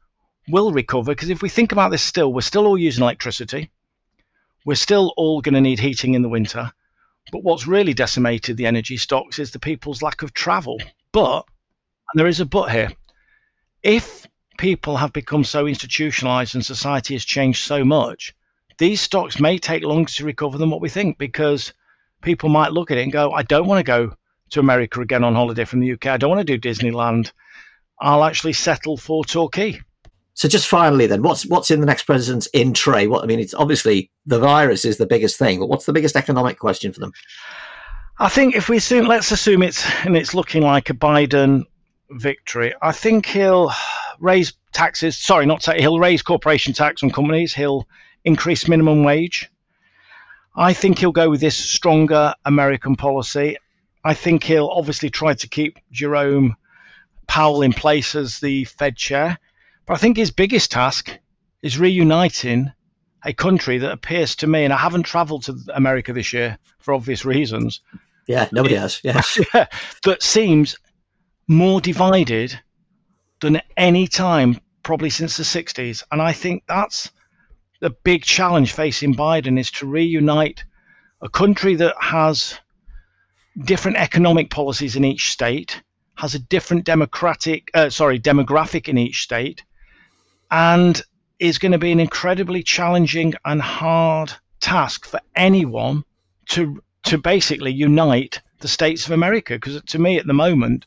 will 0.47 0.71
recover 0.71 1.11
because 1.11 1.29
if 1.29 1.41
we 1.41 1.49
think 1.49 1.71
about 1.71 1.91
this 1.91 2.03
still, 2.03 2.31
we're 2.31 2.41
still 2.41 2.67
all 2.67 2.77
using 2.77 3.03
electricity. 3.03 3.71
We're 4.65 4.75
still 4.75 5.13
all 5.17 5.41
going 5.41 5.55
to 5.55 5.61
need 5.61 5.79
heating 5.79 6.13
in 6.13 6.21
the 6.21 6.29
winter. 6.29 6.71
But 7.31 7.43
what's 7.43 7.67
really 7.67 7.93
decimated 7.93 8.57
the 8.57 8.65
energy 8.65 8.97
stocks 8.97 9.39
is 9.39 9.51
the 9.51 9.59
people's 9.59 10.01
lack 10.01 10.21
of 10.21 10.33
travel. 10.33 10.77
But, 11.11 11.45
and 12.11 12.19
there 12.19 12.27
is 12.27 12.39
a 12.39 12.45
but 12.45 12.71
here, 12.71 12.91
if 13.81 14.27
people 14.57 14.97
have 14.97 15.13
become 15.13 15.43
so 15.43 15.67
institutionalized 15.67 16.55
and 16.55 16.65
society 16.65 17.13
has 17.15 17.23
changed 17.23 17.63
so 17.63 17.85
much, 17.85 18.33
these 18.79 19.01
stocks 19.01 19.39
may 19.39 19.57
take 19.57 19.83
longer 19.83 20.09
to 20.09 20.25
recover 20.25 20.57
than 20.57 20.69
what 20.71 20.81
we 20.81 20.89
think 20.89 21.17
because 21.17 21.73
people 22.21 22.49
might 22.49 22.71
look 22.71 22.89
at 22.89 22.97
it 22.97 23.03
and 23.03 23.11
go, 23.11 23.31
I 23.31 23.43
don't 23.43 23.67
want 23.67 23.79
to 23.79 23.83
go 23.83 24.13
to 24.51 24.59
America 24.59 25.01
again 25.01 25.23
on 25.23 25.35
holiday 25.35 25.65
from 25.65 25.81
the 25.81 25.91
UK. 25.91 26.07
I 26.07 26.17
don't 26.17 26.29
want 26.29 26.45
to 26.45 26.57
do 26.57 26.69
Disneyland. 26.69 27.31
I'll 27.99 28.23
actually 28.23 28.53
settle 28.53 28.97
for 28.97 29.23
Torquay. 29.23 29.79
So 30.33 30.47
just 30.47 30.69
finally, 30.69 31.05
then, 31.05 31.21
what's 31.21 31.45
what's 31.45 31.69
in 31.69 31.81
the 31.81 31.85
next 31.85 32.03
president's 32.03 32.47
in 32.47 32.73
tray? 32.73 33.07
What 33.07 33.23
I 33.23 33.27
mean, 33.27 33.41
it's 33.41 33.53
obviously 33.53 34.09
the 34.25 34.39
virus 34.39 34.85
is 34.85 34.97
the 34.97 35.05
biggest 35.05 35.37
thing, 35.37 35.59
but 35.59 35.67
what's 35.67 35.85
the 35.85 35.91
biggest 35.91 36.15
economic 36.15 36.57
question 36.57 36.93
for 36.93 37.01
them? 37.01 37.11
I 38.19 38.29
think 38.29 38.55
if 38.55 38.69
we 38.69 38.77
assume, 38.77 39.05
let's 39.05 39.31
assume 39.31 39.61
it's 39.61 39.85
and 40.05 40.15
it's 40.15 40.33
looking 40.33 40.61
like 40.61 40.89
a 40.89 40.93
Biden 40.93 41.65
victory. 42.11 42.73
I 42.81 42.93
think 42.93 43.25
he'll 43.25 43.73
raise 44.19 44.53
taxes. 44.71 45.17
Sorry, 45.17 45.45
not 45.45 45.61
ta- 45.61 45.73
he'll 45.73 45.99
raise 45.99 46.21
corporation 46.21 46.71
tax 46.71 47.03
on 47.03 47.11
companies. 47.11 47.53
He'll 47.53 47.85
increase 48.23 48.67
minimum 48.67 49.03
wage. 49.03 49.49
I 50.55 50.73
think 50.73 50.99
he'll 50.99 51.11
go 51.11 51.29
with 51.29 51.41
this 51.41 51.55
stronger 51.55 52.33
American 52.45 52.95
policy. 52.95 53.57
I 54.03 54.13
think 54.13 54.43
he'll 54.43 54.67
obviously 54.67 55.09
try 55.09 55.33
to 55.33 55.47
keep 55.47 55.79
Jerome 55.91 56.55
Powell 57.27 57.61
in 57.61 57.73
place 57.73 58.15
as 58.15 58.39
the 58.39 58.65
Fed 58.65 58.95
chair. 58.95 59.37
But 59.85 59.93
I 59.93 59.97
think 59.97 60.17
his 60.17 60.31
biggest 60.31 60.71
task 60.71 61.17
is 61.61 61.77
reuniting 61.77 62.71
a 63.23 63.33
country 63.33 63.77
that 63.79 63.91
appears 63.91 64.35
to 64.37 64.47
me, 64.47 64.63
and 64.63 64.73
I 64.73 64.77
haven't 64.77 65.03
traveled 65.03 65.43
to 65.43 65.57
America 65.73 66.13
this 66.13 66.33
year 66.33 66.57
for 66.79 66.93
obvious 66.93 67.25
reasons. 67.25 67.81
Yeah, 68.27 68.47
nobody 68.51 68.75
it, 68.75 68.79
has. 68.79 69.01
Yeah. 69.03 69.21
yeah. 69.53 69.65
That 70.03 70.23
seems 70.23 70.77
more 71.47 71.81
divided 71.81 72.59
than 73.41 73.61
any 73.75 74.07
time, 74.07 74.59
probably 74.83 75.09
since 75.09 75.37
the 75.37 75.43
60s. 75.43 76.03
And 76.11 76.21
I 76.21 76.33
think 76.33 76.63
that's 76.67 77.11
the 77.79 77.89
big 77.89 78.23
challenge 78.23 78.73
facing 78.73 79.15
Biden 79.15 79.59
is 79.59 79.71
to 79.71 79.87
reunite 79.87 80.63
a 81.21 81.29
country 81.29 81.75
that 81.75 81.95
has 81.99 82.59
different 83.57 83.97
economic 83.97 84.49
policies 84.49 84.95
in 84.95 85.05
each 85.05 85.31
state, 85.31 85.81
has 86.15 86.35
a 86.35 86.39
different 86.39 86.85
democratic, 86.85 87.71
uh, 87.73 87.89
sorry, 87.89 88.19
demographic 88.19 88.87
in 88.87 88.97
each 88.97 89.21
state, 89.21 89.63
and 90.51 91.01
is 91.39 91.57
going 91.57 91.71
to 91.71 91.77
be 91.77 91.91
an 91.91 91.99
incredibly 91.99 92.63
challenging 92.63 93.33
and 93.45 93.61
hard 93.61 94.33
task 94.59 95.05
for 95.05 95.21
anyone 95.35 96.03
to 96.49 96.81
to 97.03 97.17
basically 97.17 97.71
unite 97.71 98.41
the 98.59 98.67
states 98.67 99.05
of 99.05 99.11
America. 99.11 99.53
Because 99.53 99.81
to 99.81 99.99
me, 99.99 100.17
at 100.17 100.27
the 100.27 100.33
moment, 100.33 100.85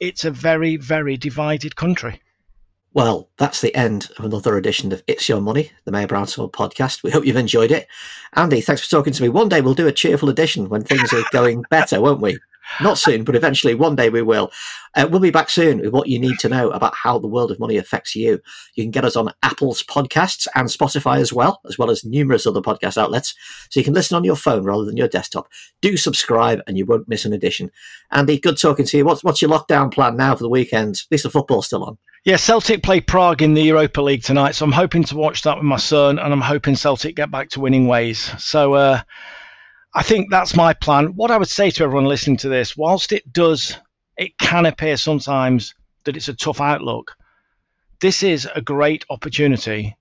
it's 0.00 0.24
a 0.24 0.30
very, 0.30 0.76
very 0.76 1.16
divided 1.16 1.76
country. 1.76 2.20
Well, 2.94 3.28
that's 3.38 3.60
the 3.60 3.74
end 3.74 4.08
of 4.18 4.24
another 4.24 4.56
edition 4.56 4.92
of 4.92 5.02
It's 5.08 5.28
Your 5.28 5.40
Money, 5.40 5.72
the 5.84 5.90
Maher 5.90 6.06
Brownsword 6.06 6.52
podcast. 6.52 7.02
We 7.02 7.10
hope 7.10 7.26
you've 7.26 7.34
enjoyed 7.34 7.72
it. 7.72 7.88
Andy, 8.34 8.60
thanks 8.60 8.82
for 8.82 8.88
talking 8.88 9.12
to 9.12 9.20
me. 9.20 9.28
One 9.28 9.48
day 9.48 9.60
we'll 9.60 9.74
do 9.74 9.88
a 9.88 9.92
cheerful 9.92 10.28
edition 10.28 10.68
when 10.68 10.84
things 10.84 11.12
are 11.12 11.24
going 11.32 11.64
better, 11.70 12.00
won't 12.00 12.20
we? 12.20 12.38
Not 12.80 12.96
soon, 12.96 13.24
but 13.24 13.34
eventually, 13.34 13.74
one 13.74 13.96
day 13.96 14.10
we 14.10 14.22
will. 14.22 14.52
Uh, 14.94 15.08
we'll 15.10 15.18
be 15.18 15.32
back 15.32 15.50
soon 15.50 15.80
with 15.80 15.92
what 15.92 16.06
you 16.06 16.20
need 16.20 16.38
to 16.38 16.48
know 16.48 16.70
about 16.70 16.94
how 16.94 17.18
the 17.18 17.26
world 17.26 17.50
of 17.50 17.58
money 17.58 17.76
affects 17.78 18.14
you. 18.14 18.40
You 18.76 18.84
can 18.84 18.92
get 18.92 19.04
us 19.04 19.16
on 19.16 19.34
Apple's 19.42 19.82
podcasts 19.82 20.46
and 20.54 20.68
Spotify 20.68 21.18
as 21.18 21.32
well, 21.32 21.60
as 21.66 21.76
well 21.76 21.90
as 21.90 22.04
numerous 22.04 22.46
other 22.46 22.62
podcast 22.62 22.96
outlets. 22.96 23.34
So 23.70 23.80
you 23.80 23.84
can 23.84 23.92
listen 23.92 24.16
on 24.16 24.22
your 24.22 24.36
phone 24.36 24.62
rather 24.62 24.84
than 24.84 24.96
your 24.96 25.08
desktop. 25.08 25.48
Do 25.80 25.96
subscribe 25.96 26.60
and 26.68 26.78
you 26.78 26.86
won't 26.86 27.08
miss 27.08 27.24
an 27.24 27.32
edition. 27.32 27.72
Andy, 28.12 28.38
good 28.38 28.56
talking 28.56 28.86
to 28.86 28.98
you. 28.98 29.04
What's, 29.04 29.24
what's 29.24 29.42
your 29.42 29.50
lockdown 29.50 29.92
plan 29.92 30.16
now 30.16 30.36
for 30.36 30.44
the 30.44 30.48
weekend? 30.48 30.94
At 30.94 31.10
least 31.10 31.24
the 31.24 31.30
football's 31.30 31.66
still 31.66 31.82
on. 31.82 31.98
Yeah, 32.24 32.36
Celtic 32.36 32.82
play 32.82 33.02
Prague 33.02 33.42
in 33.42 33.52
the 33.52 33.62
Europa 33.62 34.00
League 34.00 34.22
tonight, 34.22 34.54
so 34.54 34.64
I'm 34.64 34.72
hoping 34.72 35.04
to 35.04 35.14
watch 35.14 35.42
that 35.42 35.58
with 35.58 35.66
my 35.66 35.76
son, 35.76 36.18
and 36.18 36.32
I'm 36.32 36.40
hoping 36.40 36.74
Celtic 36.74 37.16
get 37.16 37.30
back 37.30 37.50
to 37.50 37.60
winning 37.60 37.86
ways. 37.86 38.32
So, 38.42 38.72
uh, 38.72 39.02
I 39.94 40.02
think 40.02 40.30
that's 40.30 40.56
my 40.56 40.72
plan. 40.72 41.16
What 41.16 41.30
I 41.30 41.36
would 41.36 41.50
say 41.50 41.68
to 41.68 41.84
everyone 41.84 42.06
listening 42.06 42.38
to 42.38 42.48
this, 42.48 42.78
whilst 42.78 43.12
it 43.12 43.30
does, 43.30 43.76
it 44.16 44.38
can 44.38 44.64
appear 44.64 44.96
sometimes 44.96 45.74
that 46.04 46.16
it's 46.16 46.28
a 46.28 46.34
tough 46.34 46.62
outlook, 46.62 47.14
this 48.00 48.22
is 48.22 48.48
a 48.54 48.62
great 48.62 49.04
opportunity 49.10 49.94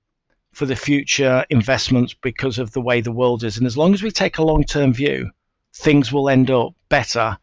for 0.54 0.66
the 0.66 0.78
future 0.78 1.46
investments 1.50 2.14
because 2.14 2.58
of 2.58 2.72
the 2.72 2.82
way 2.82 3.02
the 3.02 3.12
world 3.12 3.44
is. 3.44 3.58
And 3.58 3.68
as 3.68 3.76
long 3.76 3.94
as 3.94 4.02
we 4.02 4.12
take 4.12 4.38
a 4.38 4.46
long 4.46 4.64
term 4.64 4.94
view, 4.94 5.30
things 5.76 6.14
will 6.14 6.30
end 6.30 6.50
up 6.50 6.74
better. 6.88 7.38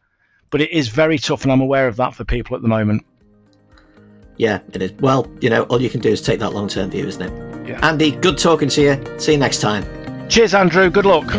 But 0.49 0.61
it 0.61 0.71
is 0.71 0.87
very 0.87 1.19
tough, 1.19 1.43
and 1.43 1.51
I'm 1.51 1.61
aware 1.61 1.87
of 1.87 1.97
that 1.97 2.15
for 2.15 2.25
people 2.25 2.55
at 2.55 2.63
the 2.63 2.67
moment. 2.67 3.05
Yeah, 4.41 4.61
it 4.73 4.81
is. 4.81 4.91
Well, 4.93 5.31
you 5.39 5.51
know, 5.51 5.65
all 5.65 5.79
you 5.79 5.89
can 5.91 6.01
do 6.01 6.09
is 6.09 6.19
take 6.19 6.39
that 6.39 6.51
long 6.51 6.67
term 6.67 6.89
view, 6.89 7.05
isn't 7.05 7.21
it? 7.21 7.69
Yeah. 7.69 7.87
Andy, 7.87 8.09
good 8.09 8.39
talking 8.39 8.69
to 8.69 8.81
you. 8.81 9.19
See 9.19 9.33
you 9.33 9.37
next 9.37 9.61
time. 9.61 9.85
Cheers, 10.29 10.55
Andrew. 10.55 10.89
Good 10.89 11.05
luck. 11.05 11.31